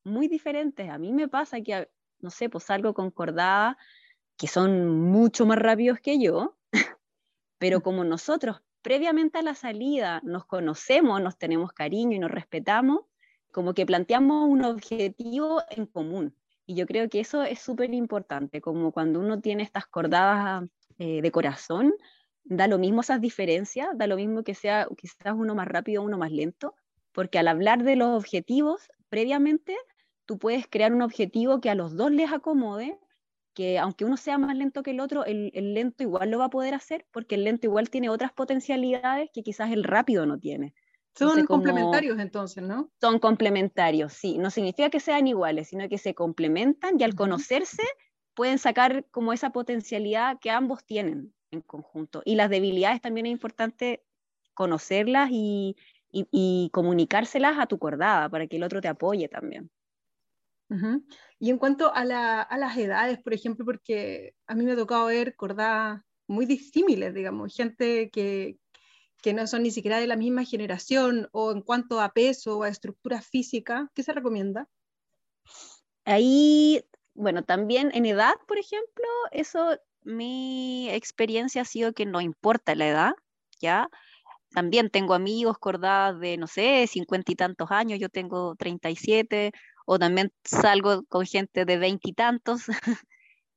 muy 0.05 0.29
diferentes. 0.29 0.89
A 0.89 0.97
mí 0.97 1.11
me 1.11 1.27
pasa 1.27 1.59
que, 1.59 1.89
no 2.21 2.29
sé, 2.29 2.47
pues 2.47 2.69
algo 2.69 2.93
concordada, 2.93 3.77
que 4.37 4.47
son 4.47 4.87
mucho 5.11 5.45
más 5.45 5.59
rápidos 5.59 5.99
que 5.99 6.21
yo, 6.21 6.57
pero 7.57 7.83
como 7.83 8.05
nosotros 8.05 8.61
previamente 8.81 9.39
a 9.39 9.41
la 9.41 9.55
salida 9.55 10.21
nos 10.23 10.45
conocemos, 10.45 11.21
nos 11.21 11.37
tenemos 11.37 11.73
cariño 11.73 12.15
y 12.15 12.19
nos 12.19 12.31
respetamos, 12.31 13.01
como 13.51 13.73
que 13.73 13.85
planteamos 13.85 14.47
un 14.47 14.63
objetivo 14.63 15.63
en 15.69 15.85
común. 15.85 16.33
Y 16.65 16.75
yo 16.75 16.85
creo 16.85 17.09
que 17.09 17.19
eso 17.19 17.43
es 17.43 17.59
súper 17.59 17.93
importante, 17.93 18.61
como 18.61 18.93
cuando 18.93 19.19
uno 19.19 19.41
tiene 19.41 19.63
estas 19.63 19.85
cordadas 19.85 20.63
eh, 20.97 21.21
de 21.21 21.31
corazón, 21.31 21.93
da 22.49 22.67
lo 22.67 22.79
mismo 22.79 23.01
esas 23.01 23.21
diferencias, 23.21 23.87
da 23.95 24.07
lo 24.07 24.17
mismo 24.17 24.43
que 24.43 24.55
sea 24.55 24.87
quizás 24.97 25.33
uno 25.35 25.55
más 25.55 25.67
rápido 25.67 26.01
o 26.01 26.05
uno 26.05 26.17
más 26.17 26.31
lento, 26.31 26.75
porque 27.13 27.39
al 27.39 27.47
hablar 27.47 27.83
de 27.83 27.95
los 27.95 28.09
objetivos 28.09 28.89
previamente, 29.07 29.77
tú 30.25 30.37
puedes 30.37 30.67
crear 30.67 30.93
un 30.93 31.01
objetivo 31.01 31.61
que 31.61 31.69
a 31.69 31.75
los 31.75 31.95
dos 31.95 32.11
les 32.11 32.31
acomode, 32.31 32.97
porque 33.47 33.77
aunque 33.79 34.05
uno 34.05 34.17
sea 34.17 34.37
más 34.37 34.55
lento 34.55 34.83
que 34.83 34.91
el 34.91 34.99
otro, 34.99 35.25
el, 35.25 35.51
lento 35.53 36.03
igual 36.03 36.31
lo 36.31 36.39
va 36.39 36.45
a 36.45 36.49
poder 36.49 36.73
hacer, 36.73 37.05
porque 37.11 37.35
el 37.35 37.43
lento 37.43 37.67
igual 37.67 37.89
tiene 37.89 38.09
otras 38.09 38.31
potencialidades 38.33 39.29
que 39.33 39.43
quizás 39.43 39.71
el 39.71 39.83
rápido 39.83 40.25
no 40.25 40.39
tiene. 40.39 40.73
Son 41.15 41.45
complementarios 41.45 42.19
entonces, 42.19 42.63
¿no? 42.63 42.89
Son 43.01 43.19
complementarios, 43.19 44.13
sí. 44.13 44.37
No 44.37 44.51
significa 44.51 44.89
que 44.89 44.99
sean 44.99 45.27
iguales, 45.27 45.67
sino 45.69 45.89
que 45.89 45.97
se 45.97 46.13
complementan 46.13 46.99
y 46.99 47.03
al 47.03 47.15
conocerse 47.15 47.83
pueden 48.35 48.59
sacar 48.59 49.05
como 49.11 49.33
esa 49.33 49.51
potencialidad 49.51 50.37
que 50.39 50.51
ambos 50.51 50.85
tienen 50.85 51.33
en 51.51 51.61
conjunto. 51.61 52.21
Y 52.25 52.35
las 52.35 52.49
debilidades 52.49 53.01
también 53.01 53.25
es 53.25 53.31
importante 53.31 54.03
conocerlas 54.53 55.29
y, 55.31 55.75
y, 56.11 56.69
comunicárselas 56.73 57.57
a 57.59 57.67
tu 57.67 57.79
cordada 57.79 58.29
para 58.29 58.47
que 58.47 58.57
el 58.57 58.63
otro 58.63 58.81
te 58.81 58.87
apoye 58.87 59.27
también. 59.27 59.71
Y 61.39 61.49
en 61.49 61.57
cuanto 61.57 61.91
a, 61.93 62.05
las 62.05 62.77
edades, 62.77 63.19
por 63.23 63.33
ejemplo, 63.33 63.65
porque 63.65 64.35
a 64.45 64.53
mí 64.53 64.65
me 64.65 64.73
ha 64.73 64.75
tocado 64.75 65.07
ver 65.07 65.35
cordadas 65.35 66.01
muy 66.27 66.45
disímiles, 66.45 67.13
digamos, 67.13 67.55
gente 67.55 68.11
que, 68.11 68.57
que 69.23 69.33
no 69.33 69.47
son 69.47 69.63
ni 69.63 69.71
siquiera 69.71 69.99
de 69.99 70.05
la 70.05 70.15
misma 70.15 70.43
generación, 70.43 71.27
o 71.31 71.51
en 71.51 71.61
cuanto 71.61 71.99
a 71.99 72.13
peso 72.13 72.59
o 72.59 72.63
a 72.63 72.69
estructura 72.69 73.21
física, 73.21 73.89
¿qué 73.95 74.03
se 74.03 74.13
recomienda? 74.13 74.67
Ahí, 76.05 76.85
bueno, 77.15 77.43
también 77.43 77.89
en 77.93 78.05
edad, 78.05 78.35
por 78.47 78.59
ejemplo, 78.59 79.05
eso, 79.31 79.79
mi 80.09 80.89
experiencia 80.89 81.63
ha 81.63 81.65
sido 81.65 81.93
que 81.93 82.05
no 82.05 82.21
importa 82.21 82.75
la 82.75 82.87
edad, 82.87 83.11
¿ya? 83.61 83.89
También 84.51 84.89
tengo 84.89 85.13
amigos 85.13 85.57
cordadas 85.59 86.19
de, 86.19 86.37
no 86.37 86.47
sé, 86.47 86.87
cincuenta 86.87 87.31
y 87.31 87.35
tantos 87.35 87.71
años, 87.71 87.99
yo 87.99 88.09
tengo 88.09 88.55
37, 88.55 89.51
o 89.85 89.99
también 89.99 90.33
salgo 90.43 91.03
con 91.05 91.25
gente 91.25 91.65
de 91.65 91.77
veintitantos. 91.77 92.63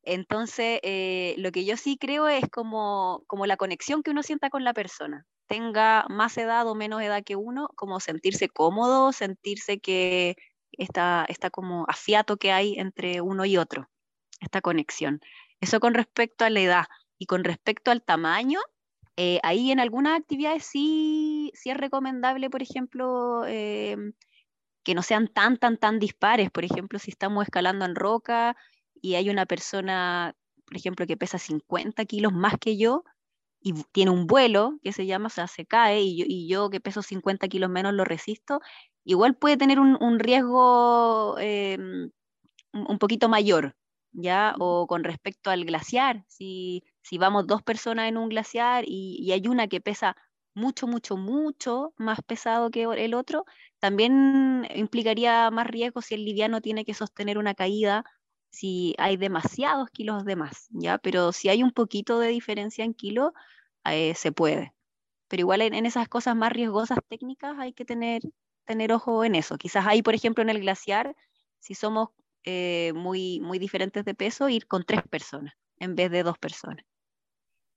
Entonces, 0.05 0.81
eh, 0.83 1.35
lo 1.39 1.53
que 1.53 1.65
yo 1.65 1.77
sí 1.77 1.97
creo 1.99 2.29
es 2.29 2.45
como, 2.51 3.25
como 3.27 3.47
la 3.47 3.57
conexión 3.57 4.03
que 4.03 4.11
uno 4.11 4.23
sienta 4.23 4.51
con 4.51 4.65
la 4.65 4.75
persona 4.75 5.27
tenga 5.53 6.07
más 6.09 6.39
edad 6.39 6.67
o 6.67 6.75
menos 6.75 7.03
edad 7.03 7.23
que 7.23 7.37
uno, 7.37 7.69
como 7.77 8.01
sentirse 8.01 8.49
cómodo, 8.49 9.13
sentirse 9.13 9.81
que 9.81 10.35
está, 10.73 11.27
está 11.29 11.51
como 11.51 11.85
afiato 11.89 12.39
que 12.39 12.53
hay 12.53 12.75
entre 12.79 13.21
uno 13.21 13.45
y 13.45 13.59
otro, 13.59 13.87
esta 14.41 14.63
conexión. 14.63 15.21
Eso 15.63 15.79
con 15.81 15.95
respecto 15.95 16.45
a 16.45 16.51
la 16.51 16.61
edad 16.61 16.85
y 17.19 17.27
con 17.27 17.45
respecto 17.45 17.93
al 17.93 18.03
tamaño, 18.03 18.59
eh, 19.17 19.39
ahí 19.45 19.71
en 19.71 19.79
algunas 19.79 20.19
actividades 20.19 20.65
sí, 20.65 21.53
sí 21.55 21.71
es 21.71 21.77
recomendable, 21.77 22.51
por 22.51 22.63
ejemplo, 22.63 23.45
eh, 23.47 23.97
que 24.85 24.95
no 24.95 25.03
sean 25.03 25.29
tan, 25.29 25.59
tan, 25.59 25.79
tan 25.79 26.01
dispares. 26.01 26.51
Por 26.51 26.65
ejemplo, 26.65 26.99
si 26.99 27.13
estamos 27.13 27.45
escalando 27.45 27.85
en 27.85 27.95
roca 27.95 28.57
y 29.01 29.15
hay 29.15 29.31
una 29.31 29.47
persona, 29.47 30.35
por 30.67 30.77
ejemplo, 30.77 31.07
que 31.07 31.17
pesa 31.17 31.39
50 31.39 32.05
kilos 32.07 32.33
más 32.33 32.55
que 32.61 32.77
yo, 32.77 33.05
y 33.61 33.75
tiene 33.93 34.11
un 34.11 34.27
vuelo 34.27 34.81
que 34.83 34.93
se 34.93 35.07
llama, 35.07 35.29
o 35.29 35.31
sea, 35.31 35.47
se 35.47 35.65
cae 35.65 36.01
y 36.03 36.49
yo, 36.49 36.71
que 36.71 36.81
peso 36.81 37.03
50 37.03 37.47
kilos 37.47 37.71
menos 37.71 37.95
lo 37.95 38.05
resisto, 38.05 38.61
igual 39.05 39.37
puede 39.37 39.57
tener 39.57 39.79
un, 39.79 40.19
riesgo 40.19 41.37
em, 41.39 42.11
un 42.73 42.99
poquito 42.99 43.29
mayor, 43.29 43.77
¿ya? 44.13 44.55
O 44.59 44.87
con 44.87 45.05
respecto 45.05 45.51
al 45.51 45.65
glaciar, 45.65 46.25
si, 46.29 46.85
si 47.03 47.19
vamos 47.19 47.47
dos 47.47 47.63
personas 47.63 48.09
en 48.09 48.17
un 48.17 48.29
glaciar 48.29 48.85
y, 48.87 49.31
hay 49.33 49.47
una 49.49 49.69
que 49.69 49.81
pesa 49.81 50.17
mucho, 50.55 50.87
mucho, 50.87 51.17
mucho 51.17 51.95
más 51.97 52.21
pesado 52.23 52.71
que 52.71 52.83
el 52.83 53.15
otro, 53.15 53.45
también 53.79 54.67
implicaría 54.75 55.51
más 55.51 55.67
riesgo 55.67 56.03
si 56.03 56.15
el 56.15 56.25
liviano 56.25 56.61
tiene 56.61 56.85
que 56.85 56.95
sostener 56.95 57.39
una 57.39 57.55
caída 57.55 58.05
si 58.53 58.95
hay 58.99 59.17
demasiados 59.17 59.89
kilos 59.91 60.25
de 60.25 60.37
más, 60.37 60.69
¿ya? 60.71 60.99
Pero 60.99 61.33
si 61.33 61.49
hay 61.49 61.63
un 61.63 61.73
poquito 61.73 62.19
de 62.19 62.29
diferencia 62.29 62.85
en 62.85 62.95
kilo, 62.95 63.33
eh, 63.85 64.15
se 64.15 64.33
puede. 64.33 64.75
Pero 65.29 65.41
igual 65.41 65.63
en, 65.63 65.87
esas 65.87 66.09
cosas 66.09 66.37
más 66.37 66.53
riesgosas 66.53 66.99
técnicas 67.09 67.59
hay 67.59 67.73
que 67.73 67.87
tener, 67.87 68.23
tener 68.67 68.93
ojo 68.93 69.25
en 69.25 69.35
eso. 69.35 69.57
Quizás 69.57 69.87
ahí, 69.87 70.03
por 70.03 70.15
ejemplo, 70.15 70.43
en 70.43 70.51
el 70.51 70.61
glaciar, 70.61 71.17
si 71.59 71.75
somos 71.75 72.11
eh, 72.45 72.93
muy, 72.95 73.41
muy 73.41 73.59
diferentes 73.59 74.05
de 74.05 74.15
peso, 74.15 74.49
ir 74.49 74.67
con 74.67 74.85
tres 74.85 75.03
personas 75.09 75.55
en 75.79 75.95
vez 75.95 76.11
de 76.11 76.23
dos 76.23 76.39
personas. 76.39 76.85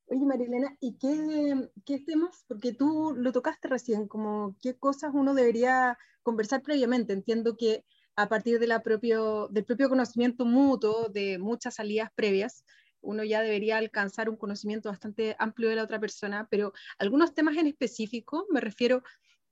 Oye, 0.08 0.24
Marilena, 0.26 0.78
¿y 0.80 0.98
qué, 0.98 1.70
qué, 1.84 2.00
temas? 2.00 2.46
Porque 2.48 2.74
tú 2.74 3.16
lo 3.18 3.32
tocaste 3.32 3.68
recién, 3.68 4.08
como 4.08 4.56
qué 4.62 4.78
cosas 4.78 5.12
uno 5.14 5.34
debería 5.34 5.98
conversar 6.22 6.62
previamente. 6.62 7.14
Entiendo 7.14 7.58
que 7.58 7.84
a 8.16 8.30
partir 8.30 8.60
de 8.60 8.68
la 8.68 8.84
propio, 8.84 9.48
del 9.50 9.66
propio 9.66 9.90
conocimiento 9.90 10.46
mutuo, 10.46 11.10
de 11.10 11.40
muchas 11.40 11.76
salidas 11.76 12.12
previas, 12.14 12.64
uno 13.02 13.24
ya 13.24 13.42
debería 13.42 13.78
alcanzar 13.78 14.30
un 14.30 14.38
conocimiento 14.38 14.90
bastante 14.90 15.36
amplio 15.40 15.70
de 15.70 15.76
la 15.76 15.84
otra 15.84 16.00
persona, 16.00 16.48
pero 16.50 16.74
algunos 16.98 17.34
temas 17.34 17.58
en 17.58 17.68
específico, 17.68 18.46
me 18.52 18.62
refiero, 18.62 19.04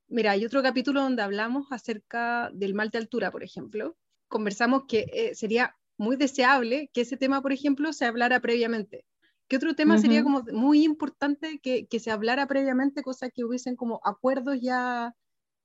mira, 0.08 0.32
hay 0.32 0.46
otro 0.46 0.62
capítulo 0.62 1.01
donde 1.01 1.22
hablamos 1.24 1.67
acerca 1.72 2.50
del 2.53 2.74
mal 2.74 2.89
de 2.89 3.00
altura, 3.00 3.32
por 3.32 3.43
ejemplo. 3.43 3.96
Conversamos 4.34 4.86
que 4.88 5.06
eh, 5.13 5.36
sería 5.36 5.75
muy 5.96 6.16
deseable 6.16 6.90
que 6.92 7.02
ese 7.02 7.18
tema, 7.18 7.44
por 7.44 7.54
ejemplo, 7.54 7.94
se 7.94 8.06
hablara 8.06 8.40
previamente. 8.40 9.06
¿Qué 9.48 9.58
otro 9.58 9.75
tema 9.75 10.00
sería 10.00 10.24
como 10.24 10.42
muy 10.52 10.84
importante 10.84 11.60
que, 11.62 11.86
que, 11.86 12.00
se 12.00 12.10
hablara 12.10 12.48
previamente, 12.48 13.04
cosa 13.04 13.30
que 13.30 13.44
hubiesen 13.44 13.75
como 13.75 14.00
acuerdos 14.04 14.58
ya 14.60 15.13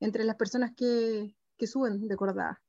entre 0.01 0.25
las 0.25 0.37
personas 0.37 0.73
que, 0.77 1.35
que 1.57 1.67
suben 1.67 2.09
de 2.09 2.17
cordada? 2.17 2.61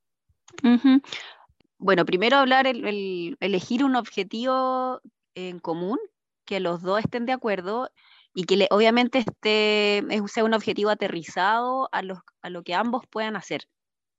Bueno, 1.78 2.06
primero 2.06 2.38
hablar, 2.38 2.66
el, 2.66 3.36
elegir 3.42 3.84
un 3.84 3.98
objetivo 3.98 5.02
en 5.36 5.60
común, 5.60 6.00
que 6.46 6.62
los 6.62 6.82
dos 6.82 7.00
estén 7.00 7.26
de 7.26 7.34
acuerdo 7.34 7.90
y 8.34 8.46
que 8.46 8.70
obviamente 8.72 9.20
este 9.20 10.08
sea 10.30 10.46
un 10.46 10.54
objetivo 10.54 10.92
aterrizado 10.92 11.90
a, 11.92 12.02
a 12.42 12.50
lo 12.50 12.64
que 12.64 12.74
ambos 12.74 13.06
puedan 13.08 13.36
hacer. 13.36 13.68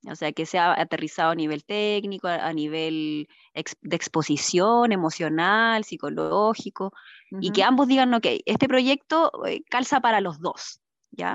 O 0.09 0.15
sea, 0.15 0.31
que 0.31 0.47
sea 0.47 0.73
aterrizado 0.79 1.31
a 1.31 1.35
nivel 1.35 1.63
técnico, 1.63 2.27
a, 2.27 2.51
nivel 2.53 3.27
de 3.53 3.95
exposición 3.95 4.91
emocional, 4.91 5.83
psicológico, 5.83 6.91
y 7.39 7.51
que 7.51 7.63
ambos 7.63 7.87
digan, 7.87 8.13
ok, 8.13 8.25
este 8.45 8.67
proyecto 8.67 9.31
eh, 9.45 9.61
calza 9.69 9.99
para 10.01 10.19
los 10.19 10.39
dos. 10.39 10.81
¿ya? 11.11 11.33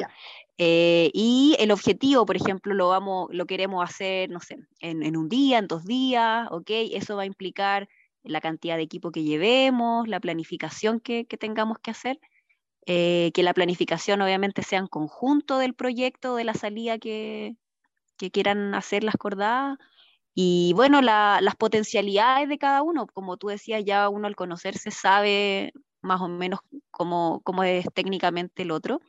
Eh, 0.58 1.10
y 1.14 1.54
el 1.58 1.70
objetivo, 1.70 2.26
por 2.26 2.36
ejemplo, 2.36 2.74
lo, 2.74 2.88
vamos, 2.88 3.28
lo 3.30 3.46
queremos 3.46 3.88
hacer, 3.88 4.30
no 4.30 4.40
sé, 4.40 4.58
en, 4.80 5.16
un 5.16 5.28
día, 5.28 5.58
en 5.58 5.68
dos 5.68 5.84
días, 5.84 6.48
¿ok? 6.50 6.70
Eso 6.92 7.16
va 7.16 7.22
a 7.22 7.26
implicar 7.26 7.88
la 8.24 8.40
cantidad 8.40 8.76
de 8.76 8.82
equipo 8.82 9.12
que 9.12 9.22
llevemos, 9.22 10.08
la 10.08 10.18
planificación 10.18 10.98
que, 10.98 11.24
tengamos 11.24 11.78
que 11.78 11.92
hacer, 11.92 12.18
eh, 12.86 13.30
que 13.34 13.42
la 13.42 13.54
planificación 13.54 14.22
obviamente 14.22 14.62
sea 14.62 14.80
en 14.80 14.88
conjunto 14.88 15.58
del 15.58 15.74
proyecto, 15.74 16.34
de 16.36 16.44
la 16.44 16.54
salida 16.54 16.98
que, 16.98 17.54
quieran 18.16 18.74
hacer 18.74 19.04
las 19.04 19.16
cordadas. 19.16 19.78
Y 20.34 20.72
bueno, 20.74 21.02
las 21.02 21.56
potencialidades 21.56 22.48
de 22.48 22.58
cada 22.58 22.82
uno, 22.82 23.06
como 23.06 23.36
tú 23.38 23.48
decías, 23.48 23.84
ya 23.84 24.08
uno 24.08 24.26
al 24.26 24.36
conocerse 24.36 24.90
sabe 24.90 25.72
más 26.02 26.20
o 26.20 26.28
menos 26.28 26.60
cómo, 26.90 27.40
cómo 27.44 27.64
es 27.64 27.86
técnicamente 27.94 28.62
el 28.62 28.70
otro 28.70 29.00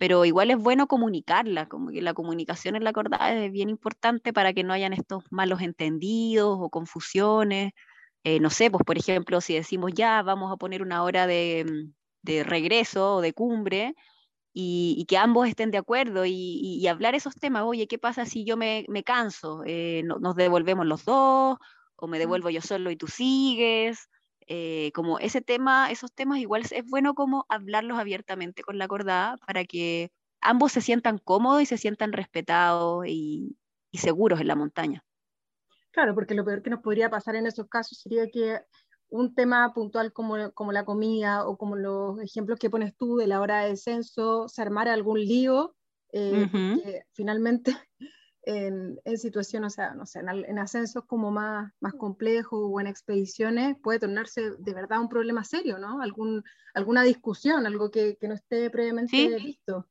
pero 0.00 0.24
igual 0.24 0.50
es 0.50 0.56
bueno 0.56 0.86
comunicarla, 0.86 1.68
como 1.68 1.90
que 1.90 2.00
la 2.00 2.14
comunicación 2.14 2.74
en 2.74 2.84
la 2.84 2.92
cordada 2.94 3.34
es 3.34 3.52
bien 3.52 3.68
importante 3.68 4.32
para 4.32 4.54
que 4.54 4.64
no 4.64 4.72
hayan 4.72 4.94
estos 4.94 5.24
malos 5.30 5.60
entendidos 5.60 6.56
o 6.58 6.70
confusiones. 6.70 7.72
Eh, 8.24 8.40
no 8.40 8.48
sé, 8.48 8.70
pues 8.70 8.82
por 8.82 8.96
ejemplo, 8.96 9.42
si 9.42 9.52
decimos 9.54 9.92
ya 9.94 10.22
vamos 10.22 10.50
a 10.50 10.56
poner 10.56 10.80
una 10.80 11.02
hora 11.02 11.26
de, 11.26 11.66
mm, 12.24 12.48
regreso 12.48 13.16
o 13.16 13.20
de 13.20 13.34
cumbre 13.34 13.94
y, 14.52 15.04
que 15.08 15.16
ambos 15.16 15.48
estén 15.48 15.70
de 15.70 15.78
acuerdo 15.78 16.24
y, 16.26 16.86
hablar 16.88 17.14
esos 17.14 17.34
temas, 17.36 17.62
oye, 17.64 17.86
¿qué 17.86 17.98
pasa 17.98 18.26
si 18.26 18.44
yo 18.44 18.56
me, 18.56 18.84
canso? 19.04 19.62
Eh, 19.66 20.02
¿Nos 20.04 20.34
devolvemos 20.36 20.86
los 20.86 21.04
dos? 21.04 21.58
¿O 21.96 22.06
me 22.06 22.18
devuelvo 22.18 22.50
yo 22.50 22.60
solo 22.60 22.90
y 22.90 22.96
tú 22.96 23.06
sigues? 23.06 24.08
Eh, 24.46 24.90
como 24.94 25.20
ese 25.20 25.40
tema, 25.40 25.90
esos 25.92 26.12
temas 26.12 26.38
igual 26.38 26.62
es 26.68 26.84
bueno 26.86 27.14
como 27.14 27.46
hablarlos 27.48 27.98
abiertamente 27.98 28.62
con 28.62 28.78
la 28.78 28.86
acordada 28.86 29.36
para 29.46 29.64
que 29.64 30.10
ambos 30.40 30.72
se 30.72 30.80
sientan 30.80 31.18
cómodos 31.18 31.62
y 31.62 31.66
se 31.66 31.78
sientan 31.78 32.12
respetados 32.12 33.06
y, 33.06 33.56
seguros 33.92 34.40
en 34.40 34.48
la 34.48 34.56
montaña. 34.56 35.04
Claro, 35.92 36.14
porque 36.14 36.34
lo 36.34 36.44
peor 36.44 36.62
que 36.62 36.70
nos 36.70 36.80
podría 36.80 37.10
pasar 37.10 37.36
en 37.36 37.46
esos 37.46 37.68
casos 37.68 38.00
sería 38.00 38.28
que 38.30 38.60
un 39.10 39.34
tema 39.34 39.72
puntual 39.74 40.12
como, 40.12 40.52
como 40.52 40.72
la 40.72 40.84
comida 40.84 41.46
o 41.46 41.56
como 41.56 41.76
los 41.76 42.20
ejemplos 42.22 42.58
que 42.58 42.70
pones 42.70 42.96
tú 42.96 43.16
de 43.16 43.26
la 43.26 43.40
hora 43.40 43.62
de 43.62 43.70
descenso, 43.70 44.48
se 44.48 44.62
armara 44.62 44.92
algún 44.92 45.20
lío, 45.20 45.74
eh, 46.12 46.48
que 46.52 47.02
finalmente 47.12 47.76
en, 48.42 49.00
en 49.04 49.18
situaciones, 49.18 49.72
o 49.72 49.74
sea, 49.74 49.94
no 49.94 50.06
sé, 50.06 50.20
en, 50.20 50.58
ascensos 50.58 51.04
como 51.04 51.30
más, 51.30 51.72
más 51.80 51.94
complejos 51.94 52.60
o 52.62 52.80
en 52.80 52.86
expediciones, 52.86 53.76
puede 53.82 53.98
tornarse 53.98 54.52
de 54.58 54.74
verdad 54.74 55.00
un 55.00 55.08
problema 55.08 55.44
serio, 55.44 55.78
¿no? 55.78 56.00
Algún, 56.00 56.42
alguna 56.74 57.02
discusión, 57.02 57.66
algo 57.66 57.90
que, 57.90 58.16
que 58.16 58.28
no 58.28 58.34
esté 58.34 58.70
previamente 58.70 59.36
visto. 59.36 59.86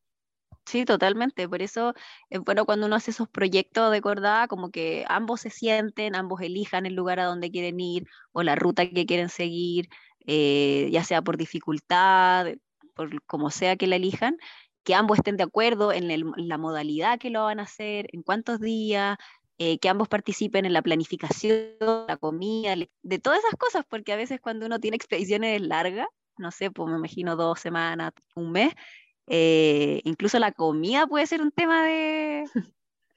Sí, 0.70 0.86
totalmente. 0.86 1.50
Por 1.50 1.64
eso 1.64 1.96
es 2.30 2.42
bueno 2.42 2.64
cuando 2.64 2.86
uno 2.86 2.96
hace 2.96 3.10
esos 3.10 3.28
proyectos 3.28 3.92
de 3.92 4.02
cordada, 4.02 4.48
como 4.48 4.70
que 4.70 5.04
ambos 5.10 5.42
se 5.42 5.50
sienten, 5.50 6.16
ambos 6.16 6.42
elijan 6.42 6.86
el 6.86 6.94
lugar 6.94 7.20
a 7.20 7.26
donde 7.26 7.50
quieren 7.50 7.80
ir 7.80 8.06
o 8.34 8.44
la 8.44 8.56
ruta 8.56 8.88
que 8.88 9.08
quieren 9.08 9.30
seguir, 9.30 9.90
eh, 10.28 10.88
ya 10.92 11.04
sea 11.04 11.24
por 11.24 11.38
dificultad, 11.38 12.46
por 12.94 13.24
como 13.26 13.50
sea 13.50 13.78
que 13.78 13.88
la 13.88 13.96
elijan, 13.96 14.38
que 14.84 14.94
ambos 14.94 15.18
estén 15.18 15.38
de 15.38 15.44
acuerdo 15.44 15.92
en, 15.92 16.08
la 16.48 16.58
modalidad 16.60 17.18
que 17.18 17.32
lo 17.32 17.46
van 17.46 17.60
a 17.60 17.64
hacer, 17.64 18.08
en 18.14 18.22
cuántos 18.22 18.60
días, 18.60 19.18
eh, 19.58 19.80
que 19.80 19.90
ambos 19.90 20.08
participen 20.08 20.66
en 20.66 20.74
la 20.74 20.84
planificación, 20.84 21.78
la 22.08 22.18
comida, 22.18 22.76
de 23.02 23.20
todas 23.20 23.40
esas 23.40 23.56
cosas, 23.58 23.86
porque 23.90 24.14
a 24.14 24.18
veces 24.18 24.40
cuando 24.40 24.68
uno 24.68 24.80
tiene 24.80 24.98
expediciones 24.98 25.62
largas, 25.62 26.08
no 26.38 26.52
sé, 26.52 26.70
pues 26.70 26.90
me 26.92 26.98
imagino 26.98 27.36
dos 27.36 27.60
semanas, 27.60 28.12
un 28.36 28.52
mes, 28.52 28.74
eh, 29.30 30.02
incluso 30.06 30.40
la 30.40 30.52
comida 30.52 31.06
puede 31.06 31.28
ser 31.28 31.42
un 31.42 31.52
tema 31.52 31.86
de, 31.86 32.46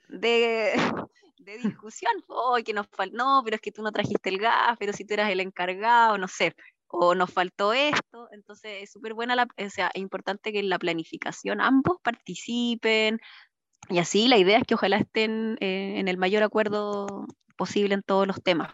de, 0.09 0.73
discusión. 1.62 2.12
Oh, 2.28 2.59
que 2.64 2.75
nos 2.75 2.87
faltó, 2.88 3.16
no, 3.16 3.42
pero 3.45 3.57
es 3.57 3.62
que 3.62 3.73
tú 3.73 3.83
no 3.83 3.92
trajiste 3.92 4.28
el 4.28 4.38
gas, 4.38 4.76
pero 4.78 4.92
si 4.92 5.07
tú 5.07 5.14
eras 5.14 5.31
el 5.31 5.40
encargado, 5.40 6.19
no 6.19 6.28
sé, 6.28 6.54
o 6.87 7.14
nos 7.14 7.33
faltó 7.33 7.73
esto. 7.73 8.28
Entonces 8.31 8.83
es 8.83 8.92
súper 8.92 9.14
buena, 9.14 9.35
la, 9.35 9.45
o 9.45 9.71
sea, 9.71 9.90
es 9.95 10.02
importante 10.02 10.52
que 10.52 10.59
en 10.61 10.69
la 10.69 10.78
planificación 10.78 11.62
ambos 11.62 11.97
participen. 12.02 13.19
Y 13.88 13.99
así 13.99 14.28
la 14.28 14.37
idea 14.37 14.59
es 14.59 14.64
que 14.64 14.75
ojalá 14.75 14.99
estén 14.99 15.57
eh, 15.61 15.95
en 15.99 16.09
el 16.09 16.19
mayor 16.19 16.42
acuerdo 16.42 17.26
posible 17.57 17.95
en 17.95 18.02
todos 18.02 18.26
los 18.26 18.42
temas. 18.42 18.71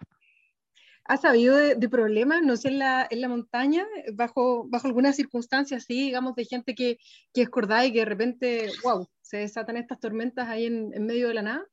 ¿Has 1.09 1.23
sabido 1.23 1.57
de, 1.57 1.89
problemas, 1.89 2.43
no 2.43 2.55
sé, 2.59 2.69
en 2.69 2.81
la, 2.81 3.07
en 3.11 3.23
la 3.23 3.29
montaña, 3.29 3.87
bajo, 4.13 4.69
bajo 4.69 4.89
algunas 4.89 5.17
circunstancias, 5.17 5.85
sí, 5.85 6.03
digamos, 6.03 6.35
de 6.35 6.45
gente 6.45 6.75
que, 6.75 6.99
que 7.33 7.43
es 7.43 7.49
cordada 7.49 7.87
y 7.87 7.93
que 7.93 8.01
de 8.01 8.05
repente, 8.05 8.71
wow, 8.85 9.09
se 9.23 9.39
desatan 9.39 9.79
estas 9.79 10.01
tormentas 10.01 10.49
ahí 10.49 10.67
en, 10.67 10.93
en 10.93 11.07
medio 11.07 11.29
de 11.29 11.35
la 11.35 11.43
nada? 11.43 11.67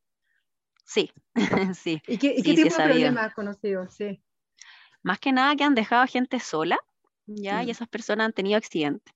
Sí, 0.86 1.12
sí. 1.76 2.02
¿Y 2.08 2.18
qué, 2.18 2.36
qué 2.36 2.54
tipo 2.54 2.78
de 2.78 2.84
problemas 2.84 3.26
has 3.26 3.34
conocido? 3.34 3.90
Sí. 3.90 4.24
Más 5.04 5.20
que 5.20 5.34
nada 5.34 5.54
que 5.58 5.66
han 5.66 5.76
dejado 5.76 6.04
a 6.04 6.08
gente 6.08 6.40
sola, 6.40 6.80
¿ya? 7.26 7.62
Y 7.62 7.68
mm. 7.68 7.70
esas 7.72 7.90
personas 7.90 8.28
han 8.28 8.34
tenido 8.34 8.58
accidentes. 8.58 9.14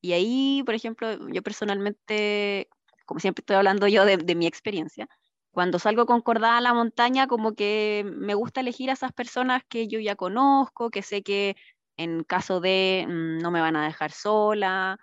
Y 0.00 0.12
ahí, 0.12 0.62
por 0.64 0.76
ejemplo, 0.76 1.28
yo 1.28 1.42
personalmente, 1.42 2.68
como 3.04 3.18
siempre 3.18 3.42
estoy 3.42 3.56
hablando 3.56 3.88
yo 3.88 4.04
de, 4.04 4.16
de 4.16 4.34
mi 4.36 4.46
experiencia, 4.46 5.08
cuando 5.52 5.78
salgo 5.78 6.06
con 6.06 6.20
cordada 6.20 6.58
a 6.58 6.60
la 6.60 6.74
montaña, 6.74 7.26
como 7.26 7.54
que 7.54 8.04
me 8.06 8.34
gusta 8.34 8.60
elegir 8.60 8.90
a 8.90 8.94
esas 8.94 9.12
personas 9.12 9.62
que 9.68 9.88
yo 9.88 9.98
ya 9.98 10.16
conozco, 10.16 10.90
que 10.90 11.02
sé 11.02 11.22
que 11.22 11.56
en 11.96 12.24
caso 12.24 12.60
de 12.60 13.06
mm, 13.08 13.38
no 13.38 13.50
me 13.50 13.60
van 13.60 13.76
a 13.76 13.84
dejar 13.84 14.12
sola 14.12 14.98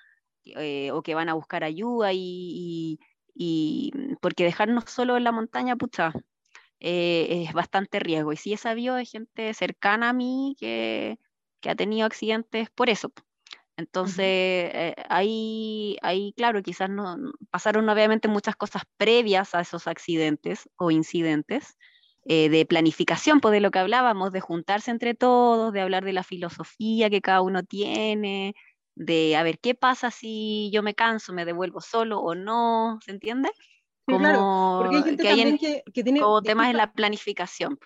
eh, 0.46 0.92
o 0.92 1.02
que 1.04 1.16
van 1.16 1.30
a 1.30 1.34
buscar 1.34 1.64
ayuda 1.64 2.12
y, 2.14 3.00
porque 4.22 4.44
dejarnos 4.46 4.86
solo 4.88 5.18
en 5.18 5.24
la 5.24 5.32
montaña, 5.32 5.76
pucha, 5.76 6.14
eh, 6.80 7.44
es 7.48 7.54
bastante 7.54 8.00
riesgo. 8.00 8.34
Y 8.34 8.38
sí 8.38 8.54
he 8.54 8.58
sabido 8.58 8.96
de 8.96 9.06
gente 9.06 9.54
cercana 9.54 10.10
a 10.10 10.14
mí 10.14 10.56
que 10.60 11.18
ha 11.66 11.76
tenido 11.76 12.06
accidentes 12.06 12.70
por 12.72 12.90
eso. 12.90 13.12
Entonces, 13.78 14.26
eh, 14.26 14.96
ahí, 15.08 15.98
ahí, 16.02 16.34
claro, 16.36 16.64
quizás 16.64 16.90
no, 16.90 17.16
pasaron 17.52 17.88
obviamente 17.88 18.28
muchas 18.28 18.56
cosas 18.56 18.82
previas 18.98 19.54
a 19.54 19.62
esos 19.62 19.88
accidentes 19.88 20.68
o 20.78 20.90
incidentes, 20.90 21.78
eh, 22.26 22.50
de 22.50 22.66
planificación, 22.66 23.40
pues 23.40 23.52
de 23.54 23.62
lo 23.62 23.70
que 23.70 23.78
hablábamos, 23.78 24.32
de 24.32 24.42
juntarse 24.42 24.90
entre 24.90 25.14
todos, 25.14 25.72
de 25.72 25.82
hablar 25.82 26.04
de 26.04 26.14
la 26.14 26.24
filosofía 26.24 27.12
que 27.12 27.22
cada 27.22 27.42
uno 27.42 27.62
tiene, 27.64 28.56
de 28.96 29.36
a 29.36 29.44
ver 29.44 29.60
qué 29.60 29.76
pasa 29.76 30.10
si 30.10 30.72
yo 30.74 30.82
me 30.82 30.96
canso, 30.96 31.32
me 31.32 31.46
devuelvo 31.46 31.80
solo 31.80 32.20
o 32.20 32.34
no, 32.34 32.98
¿se 33.06 33.12
entiende? 33.12 33.50
Sí, 34.08 34.18
claro, 34.18 34.80
porque 34.80 34.96
hay 34.96 35.04
gente 35.04 35.24
también 35.24 35.58
que, 35.60 35.84
que, 35.94 36.04
tiene... 36.04 36.20
Como 36.22 36.42
temas 36.42 36.72
en 36.72 36.78
la 36.78 36.92
planificación. 36.92 37.78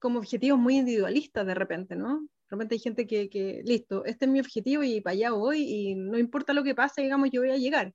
Como 0.00 0.18
objetivos 0.18 0.58
muy 0.58 0.78
individualistas 0.78 1.46
de 1.46 1.54
repente, 1.54 1.94
¿no? 1.94 2.26
Realmente 2.48 2.74
hay 2.74 2.78
gente 2.78 3.06
que, 3.06 3.28
que, 3.28 3.62
listo, 3.64 4.04
este 4.04 4.24
es 4.24 4.30
mi 4.30 4.40
objetivo 4.40 4.82
y 4.82 5.00
para 5.00 5.12
allá 5.12 5.32
voy 5.32 5.60
y 5.60 5.94
no 5.94 6.18
importa 6.18 6.52
lo 6.52 6.64
que 6.64 6.74
pase, 6.74 7.02
digamos, 7.02 7.30
yo 7.30 7.42
voy 7.42 7.50
a 7.50 7.56
llegar. 7.56 7.94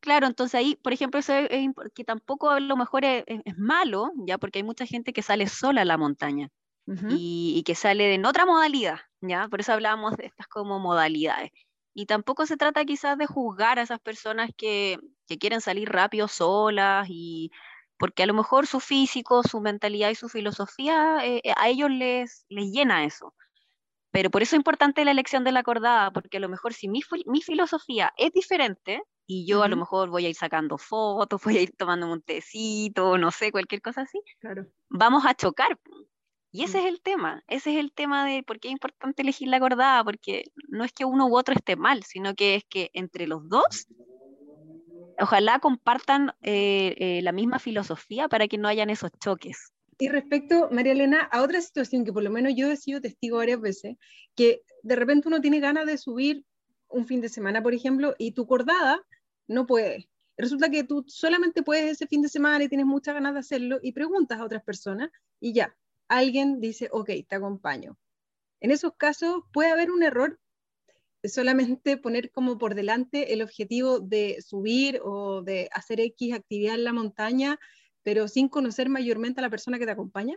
Claro, 0.00 0.26
entonces 0.26 0.54
ahí, 0.54 0.76
por 0.76 0.94
ejemplo, 0.94 1.20
eso 1.20 1.34
es, 1.34 1.68
que 1.94 2.04
tampoco 2.04 2.50
a 2.50 2.60
lo 2.60 2.76
mejor 2.76 3.04
es, 3.04 3.24
malo, 3.58 4.10
ya, 4.26 4.38
porque 4.38 4.60
hay 4.60 4.62
mucha 4.62 4.86
gente 4.86 5.12
que 5.12 5.20
sale 5.20 5.46
sola 5.46 5.82
a 5.82 5.84
la 5.84 5.98
montaña 5.98 6.48
y, 6.86 7.54
y, 7.56 7.62
que 7.62 7.76
sale 7.76 8.14
en 8.14 8.24
otra 8.24 8.46
modalidad, 8.46 8.98
ya, 9.20 9.46
por 9.48 9.60
eso 9.60 9.72
hablábamos 9.72 10.16
de 10.16 10.26
estas 10.26 10.48
como 10.48 10.80
modalidades. 10.80 11.50
Y 11.94 12.06
tampoco 12.06 12.46
se 12.46 12.56
trata 12.56 12.84
quizás 12.84 13.18
de 13.18 13.26
juzgar 13.26 13.78
a 13.78 13.82
esas 13.82 14.00
personas 14.00 14.50
que, 14.56 14.98
que 15.26 15.38
quieren 15.38 15.60
salir 15.60 15.88
rápido 15.88 16.28
solas 16.28 17.06
y 17.10 17.50
porque 17.98 18.22
a 18.22 18.26
lo 18.26 18.34
mejor 18.34 18.66
su 18.66 18.80
físico, 18.80 19.42
su 19.42 19.60
mentalidad 19.60 20.08
y 20.08 20.14
su 20.14 20.30
filosofía, 20.30 21.18
eh, 21.22 21.42
a 21.54 21.68
ellos 21.68 21.90
les, 21.90 22.46
les 22.48 22.72
llena 22.72 23.04
eso. 23.04 23.34
Pero 24.10 24.30
por 24.30 24.42
eso 24.42 24.56
es 24.56 24.58
importante 24.58 25.04
la 25.04 25.12
elección 25.12 25.44
de 25.44 25.52
la 25.52 25.60
acordada, 25.60 26.10
porque 26.10 26.38
a 26.38 26.40
lo 26.40 26.48
mejor 26.48 26.72
si 26.72 26.88
mi, 26.88 27.00
mi 27.26 27.42
filosofía 27.42 28.12
es 28.16 28.32
diferente, 28.32 29.02
y 29.26 29.46
yo 29.46 29.62
a 29.62 29.68
lo 29.68 29.76
mejor 29.76 30.10
voy 30.10 30.26
a 30.26 30.28
ir 30.28 30.34
sacando 30.34 30.76
fotos, 30.76 31.40
voy 31.44 31.56
a 31.56 31.62
ir 31.62 31.72
tomando 31.76 32.10
un 32.10 32.20
tecito, 32.20 33.16
no 33.16 33.30
sé, 33.30 33.52
cualquier 33.52 33.80
cosa 33.80 34.02
así, 34.02 34.20
claro. 34.40 34.66
vamos 34.88 35.24
a 35.24 35.34
chocar. 35.34 35.78
Y 36.52 36.64
ese 36.64 36.78
mm. 36.78 36.80
es 36.80 36.86
el 36.86 37.00
tema, 37.00 37.44
ese 37.46 37.72
es 37.72 37.78
el 37.78 37.92
tema 37.92 38.26
de 38.26 38.42
por 38.42 38.58
qué 38.58 38.68
es 38.68 38.72
importante 38.72 39.22
elegir 39.22 39.46
la 39.46 39.58
acordada, 39.58 40.02
porque 40.02 40.50
no 40.68 40.82
es 40.82 40.92
que 40.92 41.04
uno 41.04 41.28
u 41.28 41.36
otro 41.36 41.54
esté 41.54 41.76
mal, 41.76 42.02
sino 42.02 42.34
que 42.34 42.56
es 42.56 42.64
que 42.68 42.90
entre 42.92 43.28
los 43.28 43.48
dos, 43.48 43.86
ojalá 45.20 45.60
compartan 45.60 46.32
eh, 46.42 46.96
eh, 46.98 47.22
la 47.22 47.30
misma 47.30 47.60
filosofía 47.60 48.28
para 48.28 48.48
que 48.48 48.58
no 48.58 48.66
hayan 48.66 48.90
esos 48.90 49.12
choques. 49.20 49.72
Y 50.00 50.08
respecto, 50.08 50.70
María 50.72 50.92
Elena, 50.92 51.28
a 51.30 51.42
otra 51.42 51.60
situación 51.60 52.06
que 52.06 52.12
por 52.12 52.22
lo 52.22 52.30
menos 52.30 52.54
yo 52.56 52.70
he 52.70 52.76
sido 52.78 53.02
testigo 53.02 53.36
varias 53.36 53.60
veces, 53.60 53.98
que 54.34 54.62
de 54.82 54.96
repente 54.96 55.28
uno 55.28 55.42
tiene 55.42 55.60
ganas 55.60 55.84
de 55.84 55.98
subir 55.98 56.42
un 56.88 57.06
fin 57.06 57.20
de 57.20 57.28
semana, 57.28 57.62
por 57.62 57.74
ejemplo, 57.74 58.14
y 58.16 58.32
tu 58.32 58.46
cordada 58.46 59.04
no 59.46 59.66
puede. 59.66 60.08
Resulta 60.38 60.70
que 60.70 60.84
tú 60.84 61.04
solamente 61.06 61.62
puedes 61.62 61.90
ese 61.90 62.06
fin 62.06 62.22
de 62.22 62.30
semana 62.30 62.64
y 62.64 62.68
tienes 62.70 62.86
muchas 62.86 63.12
ganas 63.12 63.34
de 63.34 63.40
hacerlo 63.40 63.78
y 63.82 63.92
preguntas 63.92 64.40
a 64.40 64.44
otras 64.44 64.64
personas 64.64 65.10
y 65.38 65.52
ya, 65.52 65.76
alguien 66.08 66.60
dice, 66.60 66.88
ok, 66.90 67.10
te 67.28 67.36
acompaño. 67.36 67.98
En 68.60 68.70
esos 68.70 68.94
casos 68.96 69.42
puede 69.52 69.70
haber 69.70 69.90
un 69.90 70.02
error 70.02 70.40
solamente 71.24 71.98
poner 71.98 72.30
como 72.30 72.56
por 72.56 72.74
delante 72.74 73.34
el 73.34 73.42
objetivo 73.42 74.00
de 74.00 74.40
subir 74.40 74.98
o 75.04 75.42
de 75.42 75.68
hacer 75.72 76.00
X 76.00 76.32
actividad 76.32 76.76
en 76.76 76.84
la 76.84 76.94
montaña 76.94 77.60
pero 78.02 78.28
sin 78.28 78.48
conocer 78.48 78.88
mayormente 78.88 79.40
a 79.40 79.42
la 79.42 79.50
persona 79.50 79.78
que 79.78 79.86
te 79.86 79.92
acompaña? 79.92 80.36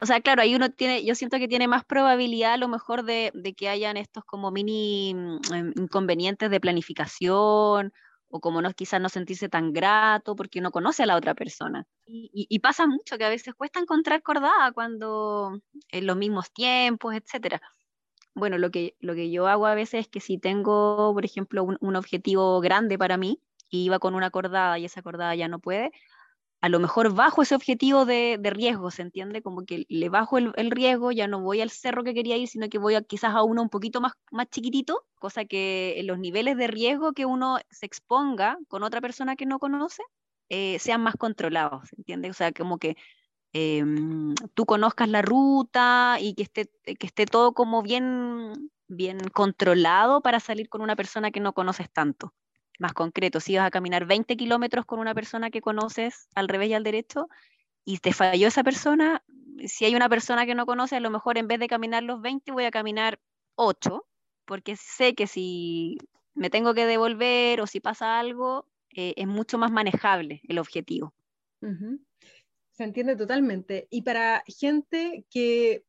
O 0.00 0.06
sea, 0.06 0.20
claro, 0.20 0.42
ahí 0.42 0.54
uno 0.54 0.70
tiene, 0.70 1.04
yo 1.04 1.14
siento 1.14 1.38
que 1.38 1.46
tiene 1.46 1.68
más 1.68 1.84
probabilidad 1.84 2.54
a 2.54 2.56
lo 2.56 2.68
mejor 2.68 3.04
de, 3.04 3.32
que 3.56 3.68
hayan 3.68 3.96
estos 3.96 4.24
como 4.24 4.50
mini 4.50 5.14
mm, 5.14 5.80
inconvenientes 5.80 6.50
de 6.50 6.60
planificación 6.60 7.92
o 8.28 8.40
como 8.40 8.62
no 8.62 8.72
quizás 8.72 9.00
no 9.00 9.08
sentirse 9.08 9.48
tan 9.48 9.72
grato 9.72 10.34
porque 10.34 10.58
uno 10.58 10.72
conoce 10.72 11.04
a 11.04 11.06
la 11.06 11.16
otra 11.16 11.34
persona. 11.34 11.86
Y, 12.06 12.30
y, 12.32 12.58
pasa 12.58 12.86
mucho 12.86 13.16
que 13.16 13.24
a 13.24 13.28
veces 13.28 13.54
cuesta 13.54 13.78
encontrar 13.78 14.22
cordada 14.22 14.72
cuando 14.72 15.60
en 15.90 16.06
los 16.06 16.16
mismos 16.16 16.50
tiempos, 16.52 17.14
etcétera. 17.14 17.60
Bueno, 18.34 18.58
lo 18.58 18.70
que, 18.70 18.96
lo 19.00 19.14
que 19.14 19.30
yo 19.30 19.46
hago 19.46 19.66
a 19.66 19.74
veces 19.74 20.00
es 20.00 20.08
que 20.08 20.20
si 20.20 20.38
tengo, 20.38 21.12
por 21.14 21.24
ejemplo, 21.24 21.62
un, 21.62 21.76
un 21.80 21.96
objetivo 21.96 22.60
grande 22.60 22.98
para 22.98 23.18
mí 23.18 23.40
y 23.68 23.84
iba 23.84 23.98
con 23.98 24.14
una 24.14 24.30
cordada 24.30 24.78
y 24.78 24.84
esa 24.86 25.02
cordada 25.02 25.34
ya 25.34 25.48
no 25.48 25.58
puede, 25.58 25.92
a 26.62 26.68
lo 26.68 26.78
mejor 26.78 27.12
bajo 27.12 27.42
ese 27.42 27.56
objetivo 27.56 28.06
de, 28.06 28.38
riesgo, 28.40 28.92
¿se 28.92 29.02
entiende? 29.02 29.42
Como 29.42 29.66
que 29.66 29.84
le 29.88 30.08
bajo 30.08 30.38
el, 30.38 30.70
riesgo, 30.70 31.10
ya 31.10 31.26
no 31.26 31.40
voy 31.40 31.60
al 31.60 31.70
cerro 31.70 32.04
que 32.04 32.14
quería 32.14 32.36
ir, 32.36 32.46
sino 32.46 32.68
que 32.68 32.78
voy 32.78 32.94
a, 32.94 33.02
quizás 33.02 33.34
a 33.34 33.42
uno 33.42 33.62
un 33.62 33.68
poquito 33.68 34.00
más, 34.00 34.12
chiquitito, 34.48 35.04
cosa 35.16 35.44
que 35.44 36.00
los 36.04 36.20
niveles 36.20 36.56
de 36.56 36.68
riesgo 36.68 37.14
que 37.14 37.26
uno 37.26 37.58
se 37.70 37.84
exponga 37.84 38.58
con 38.68 38.84
otra 38.84 39.00
persona 39.00 39.34
que 39.34 39.44
no 39.44 39.58
conoce 39.58 40.04
eh, 40.50 40.78
sean 40.78 41.02
más 41.02 41.16
controlados, 41.16 41.88
¿se 41.88 41.96
entiende? 41.96 42.30
O 42.30 42.34
sea, 42.34 42.52
como 42.52 42.78
que 42.78 42.96
em, 43.52 44.32
tú 44.54 44.64
conozcas 44.64 45.08
la 45.08 45.22
ruta 45.22 46.18
y 46.20 46.34
que 46.34 46.44
esté, 46.44 46.70
que 46.84 47.06
esté 47.08 47.26
todo 47.26 47.54
como 47.54 47.82
bien, 47.82 48.70
bien 48.86 49.18
controlado 49.34 50.22
para 50.22 50.38
salir 50.38 50.68
con 50.68 50.80
una 50.80 50.94
persona 50.94 51.32
que 51.32 51.40
no 51.40 51.54
conoces 51.54 51.90
tanto 51.92 52.32
más 52.82 52.92
concreto, 52.92 53.40
si 53.40 53.56
vas 53.56 53.66
a 53.66 53.70
caminar 53.70 54.04
20 54.04 54.36
kilómetros 54.36 54.84
con 54.84 54.98
una 54.98 55.14
persona 55.14 55.50
que 55.50 55.62
conoces 55.62 56.28
al 56.34 56.48
revés 56.48 56.68
y 56.68 56.74
al 56.74 56.82
derecho 56.82 57.28
y 57.84 57.98
te 57.98 58.12
falló 58.12 58.48
esa 58.48 58.62
persona, 58.62 59.22
si 59.66 59.86
hay 59.86 59.94
una 59.94 60.08
persona 60.08 60.44
que 60.44 60.54
no 60.54 60.66
conoce, 60.66 60.96
a 60.96 61.00
lo 61.00 61.10
mejor 61.10 61.38
en 61.38 61.48
vez 61.48 61.58
de 61.58 61.68
caminar 61.68 62.02
los 62.02 62.20
20 62.20 62.52
voy 62.52 62.64
a 62.64 62.70
caminar 62.70 63.18
8, 63.54 64.04
porque 64.44 64.76
sé 64.76 65.14
que 65.14 65.26
si 65.26 65.98
me 66.34 66.50
tengo 66.50 66.74
que 66.74 66.86
devolver 66.86 67.60
o 67.60 67.66
si 67.66 67.80
pasa 67.80 68.18
algo, 68.18 68.66
eh, 68.94 69.14
es 69.16 69.26
mucho 69.26 69.56
más 69.58 69.70
manejable 69.70 70.42
el 70.48 70.58
objetivo. 70.58 71.14
Se 72.72 72.84
entiende 72.84 73.16
totalmente. 73.16 73.86
Y 73.90 74.02
para 74.02 74.42
gente 74.46 75.24
que 75.30 75.84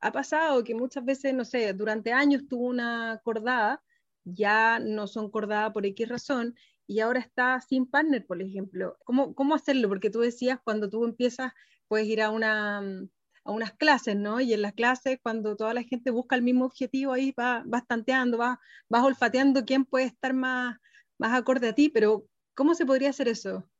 ha 0.00 0.12
pasado, 0.12 0.62
que 0.64 0.74
muchas 0.74 1.04
veces, 1.04 1.34
no 1.34 1.44
sé, 1.44 1.72
durante 1.72 2.12
años 2.12 2.46
tuvo 2.48 2.66
una 2.68 3.20
cordada, 3.24 3.82
ya 4.34 4.78
no 4.78 5.06
son 5.06 5.30
cordadas 5.30 5.72
por 5.72 5.86
X 5.86 6.08
razón 6.08 6.54
y 6.90 6.98
ahora 6.98 7.20
está 7.20 7.60
sin 7.60 7.86
partner, 7.86 8.26
por 8.26 8.42
ejemplo. 8.42 8.96
¿Cómo, 9.04 9.32
cómo 9.36 9.54
hacerlo? 9.54 9.88
Porque 9.88 10.10
tú 10.10 10.18
decías, 10.18 10.58
cuando 10.64 10.90
tú 10.90 11.04
empiezas, 11.04 11.52
puedes 11.86 12.08
ir 12.08 12.20
a, 12.20 12.30
una, 12.30 12.78
a 12.78 13.52
unas 13.52 13.72
clases, 13.74 14.16
¿no? 14.16 14.40
Y 14.40 14.54
en 14.54 14.62
las 14.62 14.72
clases, 14.72 15.20
cuando 15.22 15.54
toda 15.54 15.72
la 15.72 15.84
gente 15.84 16.10
busca 16.10 16.34
el 16.34 16.42
mismo 16.42 16.64
objetivo, 16.64 17.12
ahí 17.12 17.32
vas, 17.36 17.62
vas 17.64 17.86
tanteando, 17.86 18.38
vas, 18.38 18.58
olfateando 18.90 19.64
quién 19.64 19.84
puede 19.84 20.06
estar 20.06 20.34
más, 20.34 20.78
más 21.16 21.32
acorde 21.38 21.68
a 21.68 21.74
ti, 21.76 21.90
pero 21.90 22.26
¿cómo 22.56 22.74
se 22.74 22.84
podría 22.84 23.10
hacer 23.10 23.28
eso? 23.28 23.70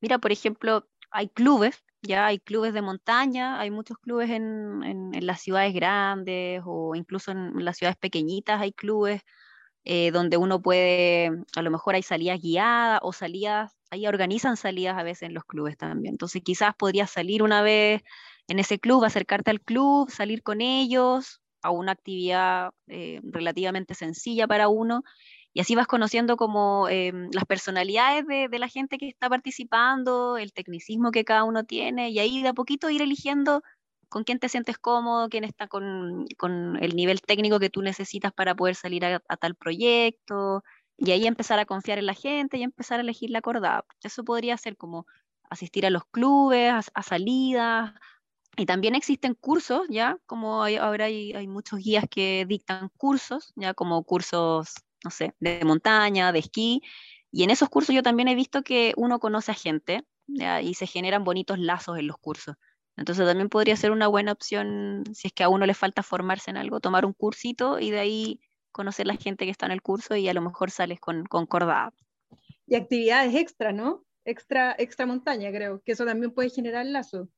Mira, 0.00 0.18
por 0.18 0.32
ejemplo, 0.32 0.88
hay 1.10 1.28
clubes, 1.28 1.84
ya 2.00 2.24
hay 2.24 2.38
clubes 2.38 2.72
de 2.72 2.80
montaña, 2.80 3.60
hay 3.60 3.70
muchos 3.70 3.98
clubes 3.98 4.30
en, 4.30 4.82
en, 4.82 5.26
las 5.26 5.42
ciudades 5.42 5.74
grandes 5.74 6.62
o 6.64 6.94
incluso 6.94 7.30
en 7.30 7.62
las 7.62 7.76
ciudades 7.76 7.98
pequeñitas 7.98 8.60
hay 8.60 8.72
clubes 8.72 9.22
eh, 9.84 10.10
donde 10.12 10.36
uno 10.36 10.62
puede, 10.62 11.30
a 11.56 11.62
lo 11.62 11.70
mejor 11.70 11.94
hay 11.94 12.02
salidas 12.02 12.40
guiadas 12.40 13.00
o 13.02 13.12
salidas, 13.12 13.72
ahí 13.90 14.06
organizan 14.06 14.56
salidas 14.56 14.96
a 14.98 15.02
veces 15.02 15.24
en 15.24 15.34
los 15.34 15.44
clubes 15.44 15.76
también. 15.76 16.14
Entonces 16.14 16.42
quizás 16.42 16.74
podrías 16.74 17.10
salir 17.10 17.42
una 17.42 17.62
vez 17.62 18.02
en 18.48 18.58
ese 18.58 18.78
club, 18.78 19.04
acercarte 19.04 19.50
al 19.50 19.60
club, 19.60 20.10
salir 20.10 20.42
con 20.42 20.60
ellos 20.60 21.40
a 21.62 21.70
una 21.70 21.92
actividad 21.92 22.70
eh, 22.88 23.20
relativamente 23.24 23.94
sencilla 23.94 24.46
para 24.46 24.68
uno 24.68 25.02
y 25.54 25.60
así 25.60 25.76
vas 25.76 25.86
conociendo 25.86 26.36
como 26.36 26.88
em, 26.88 27.30
las 27.32 27.44
personalidades 27.44 28.26
de, 28.26 28.48
de, 28.48 28.58
la 28.58 28.68
gente 28.68 28.98
que 28.98 29.08
está 29.08 29.28
participando, 29.28 30.36
el 30.36 30.52
tecnicismo 30.52 31.12
que 31.12 31.24
cada 31.24 31.44
uno 31.44 31.64
tiene, 31.64 32.10
y 32.10 32.18
ahí 32.18 32.42
de 32.42 32.48
a 32.48 32.54
poquito 32.54 32.90
ir 32.90 33.00
eligiendo 33.02 33.62
con 34.14 34.22
quién 34.22 34.38
te 34.38 34.48
sientes 34.48 34.78
cómodo, 34.78 35.28
quién 35.28 35.42
está 35.42 35.66
con, 35.66 36.26
con 36.38 36.78
el 36.80 36.94
nivel 36.94 37.20
técnico 37.20 37.58
que 37.58 37.68
tú 37.68 37.82
necesitas 37.82 38.32
para 38.32 38.54
poder 38.54 38.76
salir 38.76 39.04
a, 39.04 39.18
tal 39.18 39.56
proyecto, 39.56 40.62
y 40.96 41.10
ahí 41.10 41.26
empezar 41.26 41.58
a 41.58 41.66
confiar 41.66 41.98
en 41.98 42.06
la 42.06 42.14
gente 42.14 42.56
y 42.56 42.62
empezar 42.62 43.00
a 43.00 43.02
elegir 43.02 43.30
la 43.30 43.40
acordada. 43.40 43.84
Eso 44.04 44.22
podría 44.22 44.56
ser 44.56 44.76
como 44.76 45.04
asistir 45.50 45.84
a 45.84 45.90
los 45.90 46.04
clubes, 46.04 46.72
a, 46.94 47.02
salidas, 47.02 47.92
y 48.56 48.66
también 48.66 48.94
existen 48.94 49.34
cursos, 49.34 49.84
ya, 49.88 50.16
como 50.26 50.62
ahora 50.62 51.06
hay, 51.06 51.32
hay, 51.32 51.48
muchos 51.48 51.80
guías 51.80 52.04
que 52.08 52.46
dictan 52.46 52.90
cursos, 52.96 53.52
ya 53.56 53.74
como 53.74 54.04
cursos 54.04 54.74
no 55.02 55.10
sé, 55.10 55.34
de 55.40 55.64
montaña, 55.64 56.30
de 56.30 56.38
esquí. 56.38 56.82
Y 57.32 57.42
en 57.42 57.50
esos 57.50 57.68
cursos 57.68 57.92
yo 57.92 58.04
también 58.04 58.28
he 58.28 58.36
visto 58.36 58.62
que 58.62 58.94
uno 58.96 59.18
conoce 59.18 59.50
a 59.50 59.54
gente 59.54 60.06
y 60.62 60.74
se 60.74 60.86
generan 60.86 61.24
bonitos 61.24 61.58
lazos 61.58 61.98
en 61.98 62.06
los 62.06 62.16
cursos. 62.16 62.54
Entonces 62.96 63.26
también 63.26 63.48
podría 63.48 63.76
ser 63.76 63.90
una 63.90 64.06
buena 64.06 64.32
opción, 64.32 65.04
si 65.12 65.28
es 65.28 65.32
que 65.32 65.42
a 65.42 65.48
uno 65.48 65.66
le 65.66 65.74
falta 65.74 66.02
formarse 66.02 66.50
en 66.50 66.56
algo, 66.56 66.80
tomar 66.80 67.04
un 67.04 67.12
cursito 67.12 67.80
y 67.80 67.90
de 67.90 67.98
ahí 67.98 68.40
conocer 68.72 69.06
la 69.06 69.16
gente 69.16 69.44
que 69.44 69.50
está 69.50 69.66
en 69.66 69.72
el 69.72 69.82
curso 69.82 70.16
y 70.16 70.28
a 70.28 70.34
lo 70.34 70.42
mejor 70.42 70.70
sales 70.70 71.00
con, 71.00 71.24
con 71.26 71.46
cordada. 71.46 71.92
Y 72.66 72.76
actividades 72.76 73.34
extra, 73.34 73.72
¿no? 73.72 74.04
Extra, 74.24 74.74
extra 74.78 75.06
montaña, 75.06 75.50
creo, 75.50 75.82
que 75.84 75.92
eso 75.92 76.04
también 76.04 76.32
puede 76.32 76.50
generar 76.50 76.86
lazos. 76.86 77.28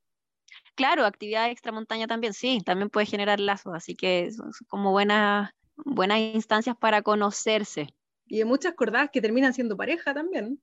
Claro, 0.75 1.05
actividad 1.05 1.51
extra 1.51 1.73
montaña 1.73 2.07
también, 2.07 2.33
sí, 2.33 2.61
también 2.65 2.91
puede 2.91 3.07
generar 3.07 3.41
lazos, 3.41 3.75
así 3.75 3.97
que 3.97 4.31
son 4.31 4.53
como 4.69 4.93
buenas 4.93 5.51
buenas 5.77 6.19
instancias 6.19 6.77
para 6.77 7.03
conocerse. 7.03 7.89
Y 8.27 8.39
hay 8.39 8.45
muchas 8.45 8.75
cordadas 8.75 9.11
que 9.13 9.21
terminan 9.21 9.55
siendo 9.55 9.77
pareja 9.77 10.15
también. 10.15 10.61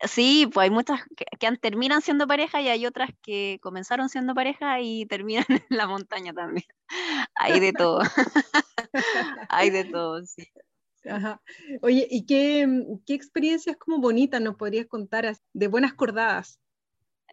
Sí, 0.00 0.48
pues 0.52 0.64
hay 0.64 0.70
muchas 0.70 1.00
que, 1.16 1.26
terminan 1.60 2.02
siendo 2.02 2.26
pareja 2.26 2.60
y 2.60 2.68
hay 2.68 2.84
otras 2.86 3.10
que 3.22 3.58
comenzaron 3.62 4.08
siendo 4.08 4.34
pareja 4.34 4.80
y 4.80 5.06
terminan 5.06 5.44
en 5.70 5.76
la 5.76 5.86
montaña 5.86 6.32
también. 6.32 6.66
Hay 7.36 7.60
de 7.60 7.72
todo. 7.72 8.00
hay 9.48 9.70
de 9.70 9.84
todo, 9.84 10.24
sí. 10.24 10.46
Ajá. 11.08 11.42
Oye, 11.82 12.06
¿y 12.10 12.24
qué, 12.26 12.66
qué, 13.06 13.14
experiencias 13.14 13.76
como 13.76 13.98
bonitas 13.98 14.40
nos 14.40 14.56
podrías 14.56 14.86
contar 14.86 15.36
de 15.52 15.66
buenas 15.66 15.94
cordadas? 15.94 16.60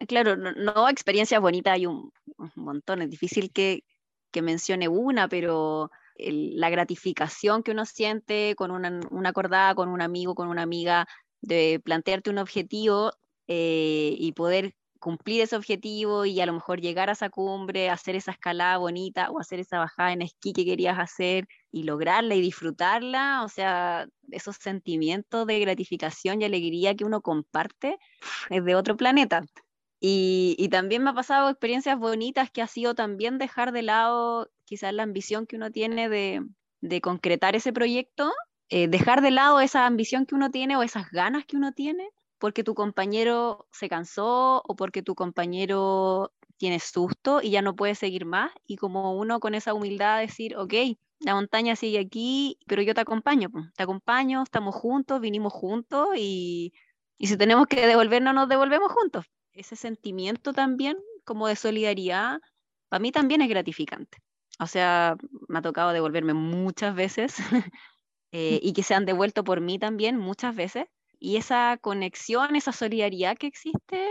Claro, 0.08 0.36
no, 0.36 0.88
experiencias 0.88 1.40
bonitas 1.40 1.74
hay 1.74 1.86
un, 1.86 2.12
montón, 2.56 3.02
es 3.02 3.10
difícil 3.10 3.52
que, 3.52 3.84
que 4.30 4.42
mencione 4.42 4.88
una, 4.88 5.28
pero 5.28 5.90
la 6.16 6.70
gratificación 6.70 7.62
que 7.62 7.70
uno 7.70 7.86
siente 7.86 8.54
con 8.56 8.70
una, 8.70 9.00
una, 9.10 9.30
acordada, 9.30 9.74
con 9.74 9.88
un 9.88 10.02
amigo, 10.02 10.34
con 10.34 10.48
una 10.48 10.62
amiga, 10.62 11.06
de 11.42 11.80
plantearte 11.84 12.30
un 12.30 12.38
objetivo 12.38 13.12
eh, 13.48 14.14
y 14.18 14.32
poder 14.32 14.74
cumplir 15.02 15.42
ese 15.42 15.56
objetivo 15.56 16.24
y 16.24 16.40
a 16.40 16.46
lo 16.46 16.52
mejor 16.52 16.80
llegar 16.80 17.08
a 17.10 17.12
esa 17.12 17.28
cumbre, 17.28 17.90
hacer 17.90 18.14
esa 18.14 18.30
escalada 18.30 18.78
bonita 18.78 19.30
o 19.30 19.40
hacer 19.40 19.58
esa 19.58 19.78
bajada 19.78 20.12
en 20.12 20.22
esquí 20.22 20.52
que 20.52 20.64
querías 20.64 20.96
hacer 20.98 21.48
y 21.72 21.82
lograrla 21.82 22.36
y 22.36 22.40
disfrutarla, 22.40 23.42
o 23.44 23.48
sea, 23.48 24.06
esos 24.30 24.56
sentimientos 24.56 25.44
de 25.48 25.58
gratificación 25.58 26.40
y 26.40 26.44
alegría 26.44 26.94
que 26.94 27.04
uno 27.04 27.20
comparte 27.20 27.98
es 28.48 28.64
de 28.64 28.74
otro 28.76 28.96
planeta. 28.96 29.42
Y, 29.98 30.56
y, 30.58 30.68
también 30.68 31.02
me 31.02 31.10
ha 31.10 31.14
pasado 31.14 31.48
experiencias 31.48 31.98
bonitas 31.98 32.50
que 32.50 32.62
ha 32.62 32.66
sido 32.66 32.94
también 32.94 33.38
dejar 33.38 33.72
de 33.72 33.82
lado 33.82 34.50
quizás 34.64 34.92
la 34.92 35.04
ambición 35.04 35.46
que 35.46 35.56
uno 35.56 35.70
tiene 35.70 36.08
de, 36.08 36.44
de 36.80 37.00
concretar 37.00 37.56
ese 37.56 37.72
proyecto, 37.72 38.32
eh, 38.74 38.88
dejar 38.88 39.20
de 39.20 39.30
lado 39.30 39.60
esa 39.60 39.84
ambición 39.84 40.24
que 40.24 40.34
uno 40.34 40.50
tiene 40.50 40.78
o 40.78 40.82
esas 40.82 41.10
ganas 41.10 41.44
que 41.44 41.58
uno 41.58 41.72
tiene 41.72 42.08
porque 42.38 42.64
tu 42.64 42.74
compañero 42.74 43.66
se 43.70 43.86
cansó 43.90 44.62
o 44.66 44.74
porque 44.76 45.02
tu 45.02 45.14
compañero 45.14 46.32
tiene 46.56 46.80
susto 46.80 47.42
y 47.42 47.50
ya 47.50 47.60
no 47.60 47.76
puede 47.76 47.94
seguir 47.94 48.24
más 48.24 48.50
y 48.66 48.76
como 48.76 49.14
uno 49.18 49.40
con 49.40 49.54
esa 49.54 49.74
humildad 49.74 50.20
decir, 50.20 50.56
ok, 50.56 50.72
la 51.20 51.34
montaña 51.34 51.76
sigue 51.76 51.98
aquí, 51.98 52.58
pero 52.66 52.80
yo 52.80 52.94
te 52.94 53.02
acompaño, 53.02 53.50
te 53.76 53.82
acompaño, 53.82 54.42
estamos 54.42 54.74
juntos, 54.74 55.20
vinimos 55.20 55.52
juntos 55.52 56.08
y, 56.16 56.72
y 57.18 57.26
si 57.26 57.36
tenemos 57.36 57.66
que 57.66 57.86
devolvernos, 57.86 58.34
nos 58.34 58.48
devolvemos 58.48 58.90
juntos. 58.90 59.26
Ese 59.52 59.76
sentimiento 59.76 60.54
también 60.54 60.96
como 61.24 61.46
de 61.46 61.56
solidaridad, 61.56 62.40
para 62.88 63.00
mí 63.00 63.12
también 63.12 63.42
es 63.42 63.50
gratificante. 63.50 64.16
O 64.58 64.66
sea, 64.66 65.16
me 65.48 65.58
ha 65.58 65.62
tocado 65.62 65.92
devolverme 65.92 66.32
muchas 66.32 66.94
veces 66.94 67.36
eh, 68.32 68.58
y 68.62 68.72
que 68.72 68.82
se 68.82 68.94
han 68.94 69.04
devuelto 69.04 69.44
por 69.44 69.60
mí 69.60 69.78
también 69.78 70.16
muchas 70.16 70.56
veces. 70.56 70.86
Y 71.18 71.36
esa 71.36 71.78
conexión, 71.80 72.56
esa 72.56 72.72
solidaridad 72.72 73.36
que 73.36 73.46
existe, 73.46 74.08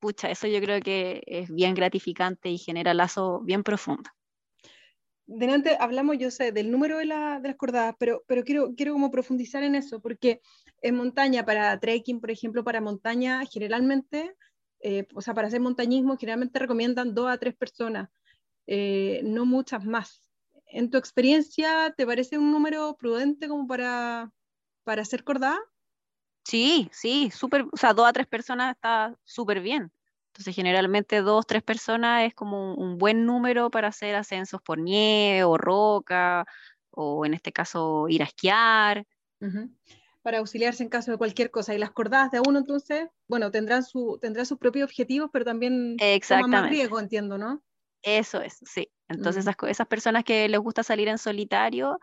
pucha, 0.00 0.30
eso 0.30 0.46
yo 0.46 0.60
creo 0.60 0.80
que 0.80 1.22
es 1.26 1.50
bien 1.50 1.74
gratificante 1.74 2.48
y 2.48 2.58
genera 2.58 2.94
lazo 2.94 3.40
bien 3.40 3.62
profundo. 3.62 4.08
Delante 5.26 5.76
hablamos, 5.80 6.18
yo 6.18 6.30
sé, 6.30 6.52
del 6.52 6.70
número 6.70 6.98
de, 6.98 7.06
las 7.06 7.56
cordadas, 7.56 7.94
pero, 7.98 8.22
pero 8.26 8.44
quiero, 8.44 8.74
quiero 8.76 8.92
como 8.92 9.10
profundizar 9.10 9.62
en 9.62 9.74
eso, 9.74 10.00
porque 10.00 10.40
en 10.82 10.96
montaña, 10.96 11.44
para 11.44 11.78
trekking, 11.80 12.20
por 12.20 12.30
ejemplo, 12.30 12.62
para 12.62 12.82
montaña, 12.82 13.42
generalmente, 13.50 14.34
eh, 14.80 15.06
o 15.14 15.22
sea, 15.22 15.32
para 15.32 15.48
hacer 15.48 15.60
montañismo, 15.60 16.18
generalmente 16.18 16.58
recomiendan 16.58 17.14
dos 17.14 17.30
a 17.30 17.38
tres 17.38 17.56
personas. 17.56 18.10
Eh, 18.66 19.22
no 19.24 19.46
muchas 19.46 19.84
más. 19.84 20.23
¿En 20.74 20.90
tu 20.90 20.98
experiencia 20.98 21.94
te 21.96 22.04
parece 22.04 22.36
un 22.36 22.50
número 22.50 22.96
prudente 22.96 23.46
como 23.46 23.68
para, 23.68 24.32
para 24.82 25.04
ser 25.04 25.22
cordada? 25.22 25.60
Sí, 26.42 26.90
sí, 26.92 27.30
súper, 27.30 27.66
o 27.72 27.76
sea, 27.76 27.94
dos 27.94 28.08
a 28.08 28.12
tres 28.12 28.26
personas 28.26 28.74
está 28.74 29.16
súper 29.22 29.60
bien. 29.60 29.92
Entonces, 30.32 30.52
generalmente 30.52 31.22
dos, 31.22 31.46
tres 31.46 31.62
personas 31.62 32.26
es 32.26 32.34
como 32.34 32.74
un, 32.74 32.98
buen 32.98 33.24
número 33.24 33.70
para 33.70 33.86
hacer 33.86 34.16
ascensos 34.16 34.60
por 34.62 34.80
nieve 34.80 35.44
o 35.44 35.56
roca, 35.56 36.44
o 36.90 37.24
en 37.24 37.34
este 37.34 37.52
caso 37.52 38.08
ir 38.08 38.22
a 38.22 38.26
esquiar. 38.26 39.06
Para 40.22 40.38
auxiliarse 40.38 40.82
en 40.82 40.88
caso 40.88 41.12
de 41.12 41.18
cualquier 41.18 41.52
cosa. 41.52 41.72
Y 41.72 41.78
las 41.78 41.92
cordadas 41.92 42.32
de 42.32 42.40
uno, 42.40 42.58
entonces, 42.58 43.06
bueno, 43.28 43.52
tendrán, 43.52 43.84
su, 43.84 44.18
tendrán 44.20 44.44
sus 44.44 44.58
propios 44.58 44.86
objetivos, 44.86 45.30
pero 45.32 45.44
también 45.44 45.96
toman 46.28 46.50
más 46.50 46.68
riesgo, 46.68 46.98
entiendo, 46.98 47.38
¿no? 47.38 47.62
Eso 48.04 48.42
es, 48.42 48.60
sí. 48.64 48.90
Entonces 49.08 49.46
esas, 49.46 49.86
personas 49.86 50.24
que 50.24 50.46
les 50.48 50.60
gusta 50.60 50.82
salir 50.82 51.08
en 51.08 51.16
solitario 51.16 51.98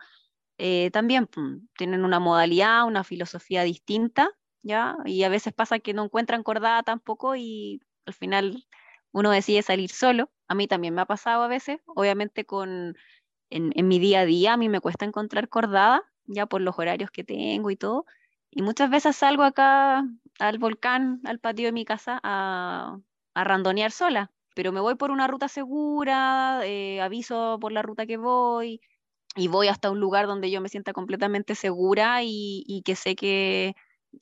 eh, 0.58 0.90
también 0.90 1.28
tienen 1.76 2.04
una 2.04 2.18
modalidad, 2.18 2.86
una 2.86 3.04
filosofía 3.04 3.62
distinta, 3.62 4.28
¿ya? 4.62 4.96
Y 5.04 5.22
a 5.22 5.28
veces 5.28 5.52
pasa 5.52 5.78
que 5.78 5.94
no 5.94 6.04
encuentran 6.04 6.42
cordada 6.42 6.82
tampoco 6.82 7.36
y 7.36 7.80
al 8.04 8.14
final 8.14 8.66
uno 9.12 9.30
decide 9.30 9.62
salir 9.62 9.90
solo. 9.90 10.30
A 10.48 10.56
mí 10.56 10.66
también 10.66 10.94
me 10.94 11.02
ha 11.02 11.06
pasado 11.06 11.44
a 11.44 11.48
veces, 11.48 11.80
obviamente 11.86 12.44
con, 12.44 12.96
en, 13.50 13.72
en 13.76 13.88
mi 13.88 14.00
día 14.00 14.20
a 14.20 14.26
día 14.26 14.54
a 14.54 14.56
mí 14.56 14.68
me 14.68 14.80
cuesta 14.80 15.04
encontrar 15.04 15.48
cordada, 15.48 16.02
ya 16.26 16.46
por 16.46 16.62
los 16.62 16.78
horarios 16.78 17.12
que 17.12 17.22
tengo 17.24 17.70
y 17.70 17.76
todo. 17.76 18.06
Y 18.50 18.62
muchas 18.62 18.90
veces 18.90 19.16
salgo 19.16 19.44
acá 19.44 20.04
al 20.40 20.58
volcán, 20.58 21.20
al 21.24 21.38
patio 21.38 21.66
de 21.66 21.72
mi 21.72 21.84
casa, 21.84 22.20
a, 22.24 22.98
a 23.34 23.44
randonear 23.44 23.92
sola 23.92 24.32
pero 24.54 24.72
me 24.72 24.80
voy 24.80 24.94
por 24.96 25.10
una 25.10 25.26
ruta 25.26 25.48
segura, 25.48 26.60
eh, 26.64 27.00
aviso 27.00 27.58
por 27.60 27.72
la 27.72 27.82
ruta 27.82 28.06
que 28.06 28.16
voy 28.16 28.80
y 29.36 29.48
voy 29.48 29.68
hasta 29.68 29.90
un 29.90 30.00
lugar 30.00 30.26
donde 30.26 30.50
yo 30.50 30.60
me 30.60 30.68
sienta 30.68 30.92
completamente 30.92 31.54
segura 31.54 32.20
y, 32.22 32.82
que 32.84 32.96
sé 32.96 33.16
que, 33.16 33.74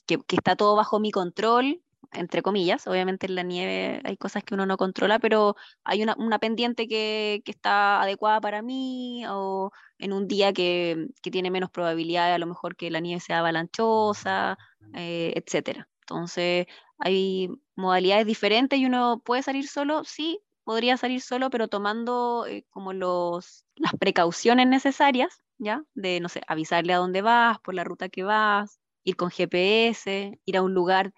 que, 0.06 0.18
está 0.30 0.56
todo 0.56 0.76
bajo 0.76 1.00
mi 1.00 1.10
control 1.10 1.82
entre 2.12 2.42
comillas. 2.42 2.86
Obviamente 2.86 3.26
en 3.26 3.34
la 3.36 3.42
nieve 3.42 4.00
hay 4.04 4.16
cosas 4.16 4.44
que 4.44 4.54
uno 4.54 4.66
no 4.66 4.76
controla, 4.76 5.18
pero 5.18 5.56
hay 5.84 6.02
una, 6.02 6.14
una 6.18 6.38
pendiente 6.38 6.88
que, 6.88 7.42
que, 7.44 7.50
está 7.52 8.02
adecuada 8.02 8.40
para 8.40 8.62
mí 8.62 9.24
o 9.28 9.70
en 9.98 10.12
un 10.12 10.26
día 10.28 10.52
que, 10.52 11.08
que, 11.22 11.30
tiene 11.30 11.50
menos 11.50 11.70
probabilidad 11.70 12.32
a 12.34 12.38
lo 12.38 12.46
mejor 12.46 12.76
que 12.76 12.90
la 12.90 13.00
nieve 13.00 13.20
sea 13.20 13.40
avalanchosa, 13.40 14.58
eh, 14.94 15.32
etc. 15.36 15.86
Entonces 16.10 16.66
hay 16.98 17.48
modalidades 17.76 18.26
diferentes 18.26 18.78
y 18.78 18.86
uno 18.86 19.22
puede 19.24 19.42
salir 19.42 19.68
solo, 19.68 20.04
sí, 20.04 20.40
podría 20.64 20.96
salir 20.96 21.20
solo, 21.20 21.50
pero 21.50 21.68
tomando 21.68 22.46
eh, 22.46 22.64
como 22.70 22.92
los, 22.92 23.64
las 23.76 23.92
precauciones 23.94 24.66
necesarias, 24.66 25.42
¿ya? 25.58 25.84
De, 25.94 26.20
no 26.20 26.28
sé, 26.28 26.42
avisarle 26.48 26.92
a 26.92 26.98
dónde 26.98 27.22
vas, 27.22 27.58
por 27.60 27.74
la 27.74 27.84
ruta 27.84 28.08
que 28.08 28.24
vas, 28.24 28.80
ir 29.04 29.16
con 29.16 29.30
GPS, 29.30 30.38
ir 30.44 30.56
a 30.56 30.62
un 30.62 30.74
lugar 30.74 31.14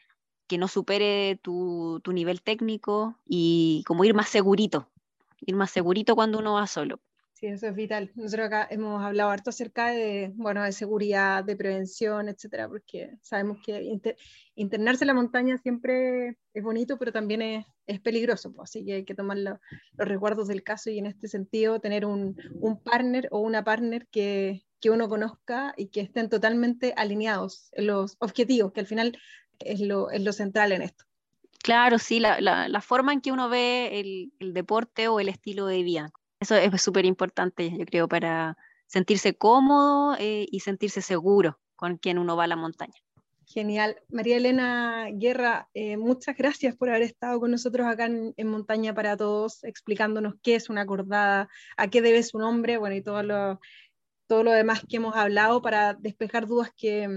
que 0.49 0.59
no 0.59 0.69
supere 0.69 1.39
tu, 1.43 2.01
tu 2.05 2.13
nivel 2.13 2.43
técnico 2.43 3.19
y 3.27 3.83
como 3.87 4.05
ir 4.05 4.15
más 4.15 4.29
segurito, 4.29 4.91
ir 5.41 5.57
más 5.57 5.71
segurito 5.71 6.15
cuando 6.17 6.39
uno 6.39 6.55
va 6.55 6.67
solo. 6.67 7.01
Sí, 7.43 7.49
eso 7.49 7.67
es 7.67 7.75
vital. 7.75 8.13
Nosotros 8.15 8.47
acá 8.47 8.69
hemos 8.71 9.03
hablado 9.03 9.31
harto 9.31 9.51
acerca 9.51 9.89
de, 9.89 10.31
bueno, 10.37 10.63
de 10.63 10.71
seguridad, 10.71 11.43
de 11.43 11.57
prevención, 11.57 12.29
etcétera, 12.29 12.69
porque 12.69 13.17
sabemos 13.21 13.59
que 13.67 13.83
internarse 14.55 15.03
en 15.03 15.09
la 15.09 15.15
montaña 15.15 15.59
siempre 15.59 16.39
es 16.55 16.63
bonito, 16.63 17.01
pero 17.01 17.11
también 17.11 17.43
es, 17.43 17.67
es 17.89 17.99
peligroso, 17.99 18.53
pues, 18.53 18.71
así 18.71 18.85
que 18.85 18.93
hay 18.93 19.05
que 19.05 19.17
tomar 19.17 19.39
los 19.39 19.59
resguardos 19.97 20.47
del 20.47 20.63
caso 20.63 20.89
y 20.91 21.01
en 21.01 21.07
este 21.07 21.27
sentido 21.27 21.81
tener 21.81 22.07
un, 22.07 22.37
un 22.61 22.81
partner 22.81 23.27
o 23.33 23.41
una 23.41 23.65
partner 23.65 24.07
que, 24.07 24.63
que 24.81 24.91
uno 24.91 25.09
conozca 25.09 25.75
y 25.77 25.89
que 25.89 26.01
estén 26.01 26.29
totalmente 26.29 26.95
alineados 26.97 27.71
en 27.73 27.89
los 27.89 28.15
objetivos, 28.21 28.71
que 28.71 28.79
al 28.79 28.87
final 28.87 29.19
es 29.59 29.81
lo, 29.81 30.13
es 30.13 30.23
lo 30.23 30.33
central 30.33 30.71
en 30.71 30.83
esto. 30.83 31.07
Claro, 31.61 31.99
sí, 31.99 32.21
la, 32.21 32.41
la, 32.41 32.69
la, 32.69 32.81
forma 32.81 33.13
en 33.13 33.21
que 33.21 33.33
uno 33.33 33.49
ve 33.49 33.99
el, 33.99 34.33
el, 34.39 34.55
deporte 34.55 35.09
o 35.09 35.19
el 35.19 35.29
estilo 35.29 35.67
de 35.67 35.83
vida. 35.83 36.13
Eso 36.43 36.57
es 36.57 36.83
súper 36.83 37.05
importante, 37.05 37.71
yo 37.71 37.87
creo, 37.87 38.09
para 38.09 38.57
sentirse 38.89 39.37
cómodo 39.37 40.17
eh, 40.19 40.45
y 40.51 40.59
sentirse 40.59 41.01
seguro 41.01 41.61
con 41.77 41.99
quien 41.99 42.19
uno 42.19 42.37
va 42.37 42.45
a 42.45 42.49
la 42.49 42.57
montaña. 42.57 42.99
Genial. 43.47 44.03
María 44.09 44.39
Elena 44.39 45.07
Guerra, 45.13 45.69
eh, 45.73 45.97
muchas 45.97 46.37
gracias 46.37 46.75
por 46.75 46.89
haber 46.89 47.03
estado 47.03 47.39
con 47.39 47.53
nosotros 47.53 47.87
acá 47.87 48.07
en, 48.07 48.49
Montaña 48.49 48.93
para 48.93 49.17
Todos, 49.17 49.63
explicándonos 49.63 50.35
qué 50.43 50.57
es 50.57 50.69
una 50.69 50.81
acordada, 50.81 51.49
a 51.77 51.87
qué 51.87 52.03
debe 52.03 52.25
su 52.25 52.39
nombre, 52.39 52.77
bueno, 52.77 52.97
y 52.97 53.03
todo 53.03 53.23
lo, 53.23 53.61
todo 54.27 54.43
lo 54.43 54.51
demás 54.51 54.83
que 54.89 54.97
hemos 54.97 55.15
hablado 55.15 55.63
para 55.63 55.95
despejar 55.95 56.49
dudas 56.49 56.73
que, 56.77 57.09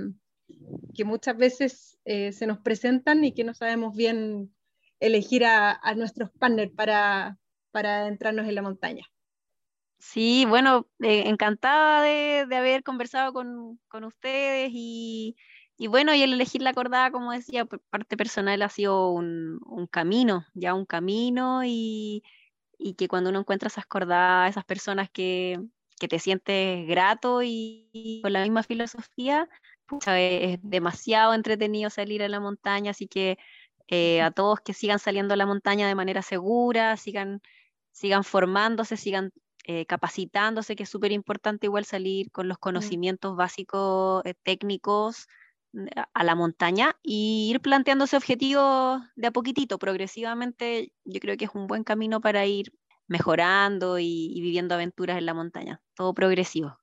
que 0.93 1.03
muchas 1.03 1.35
veces 1.35 1.97
eh, 2.05 2.31
se 2.31 2.45
nos 2.45 2.59
presentan 2.59 3.23
y 3.25 3.33
que 3.33 3.43
no 3.43 3.55
sabemos 3.55 3.95
bien 3.95 4.53
elegir 4.99 5.45
a, 5.45 5.73
a 5.73 5.95
nuestros 5.95 6.29
partners 6.29 6.71
para, 6.75 7.39
para 7.71 8.01
adentrarnos 8.01 8.47
en 8.47 8.53
la 8.53 8.61
montaña. 8.61 9.05
Sí, 9.97 10.45
bueno, 10.45 10.87
eh, 10.99 11.23
encantada 11.27 12.01
de, 12.03 12.45
de, 12.47 12.55
haber 12.55 12.83
conversado 12.83 13.33
con, 13.33 13.79
con 13.87 14.03
ustedes 14.03 14.69
y, 14.73 15.35
y, 15.77 15.87
bueno, 15.87 16.13
y 16.13 16.21
el 16.21 16.33
elegir 16.33 16.61
la 16.61 16.71
acordada, 16.71 17.11
como 17.11 17.31
decía, 17.31 17.65
por 17.65 17.81
parte 17.89 18.17
personal 18.17 18.61
ha 18.61 18.69
sido 18.69 19.11
un, 19.11 19.59
un 19.65 19.87
camino, 19.87 20.45
ya 20.53 20.73
un 20.73 20.85
camino 20.85 21.63
y, 21.65 22.23
y, 22.77 22.93
que 22.95 23.07
cuando 23.07 23.29
uno 23.31 23.39
encuentra 23.39 23.67
esas 23.67 23.85
cordadas, 23.87 24.51
esas 24.51 24.65
personas 24.65 25.09
que, 25.09 25.59
que 25.99 26.07
te 26.07 26.19
sientes 26.19 26.87
grato 26.87 27.41
y, 27.43 28.19
con 28.21 28.33
la 28.33 28.43
misma 28.43 28.63
filosofía, 28.63 29.49
es 30.07 30.59
demasiado 30.61 31.33
entretenido 31.33 31.89
salir 31.89 32.23
a 32.23 32.29
la 32.29 32.39
montaña, 32.39 32.91
así 32.91 33.07
que 33.07 33.37
eh, 33.87 34.21
a 34.21 34.31
todos 34.31 34.59
que 34.61 34.73
sigan 34.73 34.99
saliendo 34.99 35.33
a 35.33 35.37
la 35.37 35.45
montaña 35.45 35.87
de 35.87 35.95
manera 35.95 36.21
segura, 36.21 36.97
sigan, 36.97 37.41
sigan 37.91 38.23
formándose, 38.23 38.97
sigan 38.97 39.31
eh, 39.67 39.85
capacitándose, 39.87 40.75
que 40.75 40.83
es 40.83 40.89
súper 40.89 41.11
importante 41.11 41.65
igual 41.65 41.85
salir 41.85 42.31
con 42.31 42.47
los 42.47 42.59
conocimientos 42.59 43.35
básicos 43.35 44.23
eh, 44.23 44.35
técnicos 44.43 45.27
mm, 45.73 45.87
a 46.13 46.23
la 46.23 46.35
montaña 46.35 46.97
y 47.01 47.49
ir 47.49 47.61
planteándose 47.61 48.15
objetivos 48.15 49.01
de 49.15 49.27
a 49.27 49.31
poquitito, 49.31 49.79
progresivamente, 49.79 50.93
yo 51.03 51.19
creo 51.19 51.35
que 51.35 51.45
es 51.45 51.51
un 51.55 51.65
buen 51.65 51.83
camino 51.83 52.21
para 52.21 52.45
ir 52.45 52.73
mejorando 53.07 53.97
y, 53.97 54.31
y, 54.35 54.41
viviendo 54.41 54.75
aventuras 54.75 55.17
en 55.17 55.25
la 55.25 55.33
montaña, 55.33 55.81
todo 55.95 56.13
progresivo. 56.13 56.77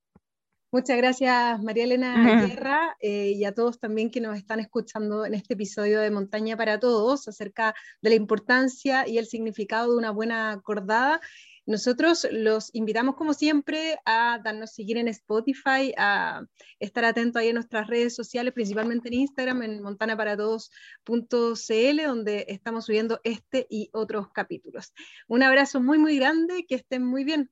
Muchas 0.74 0.96
gracias 0.96 1.62
María 1.62 1.84
Elena 1.84 2.14
Guerra 2.56 2.96
eh, 2.98 3.32
y 3.36 3.44
a 3.44 3.52
todos 3.52 3.78
también 3.78 4.10
que 4.10 4.22
nos 4.22 4.38
están 4.38 4.58
escuchando 4.58 5.26
en 5.26 5.34
este 5.34 5.52
episodio 5.52 6.00
de 6.00 6.10
Montaña 6.10 6.56
para 6.56 6.80
Todos 6.80 7.28
acerca 7.28 7.74
de 8.00 8.08
la 8.08 8.16
importancia 8.16 9.06
y 9.06 9.18
el 9.18 9.26
significado 9.26 9.92
de 9.92 9.98
una 9.98 10.10
buena 10.10 10.50
acordada 10.50 11.20
nosotros 11.66 12.26
los 12.30 12.74
invitamos, 12.74 13.14
como 13.14 13.34
siempre, 13.34 13.98
a 14.04 14.40
darnos 14.42 14.72
seguir 14.72 14.96
en 14.96 15.08
Spotify, 15.08 15.92
a 15.96 16.42
estar 16.80 17.04
atentos 17.04 17.40
ahí 17.40 17.48
en 17.48 17.54
nuestras 17.54 17.86
redes 17.86 18.14
sociales, 18.14 18.52
principalmente 18.52 19.08
en 19.08 19.14
Instagram, 19.14 19.62
en 19.62 19.82
montanaparatodos.cl, 19.82 22.06
donde 22.06 22.46
estamos 22.48 22.86
subiendo 22.86 23.20
este 23.24 23.66
y 23.70 23.90
otros 23.92 24.28
capítulos. 24.32 24.92
Un 25.28 25.42
abrazo 25.42 25.80
muy, 25.80 25.98
muy 25.98 26.16
grande, 26.16 26.66
que 26.66 26.74
estén 26.74 27.04
muy 27.04 27.24
bien. 27.24 27.50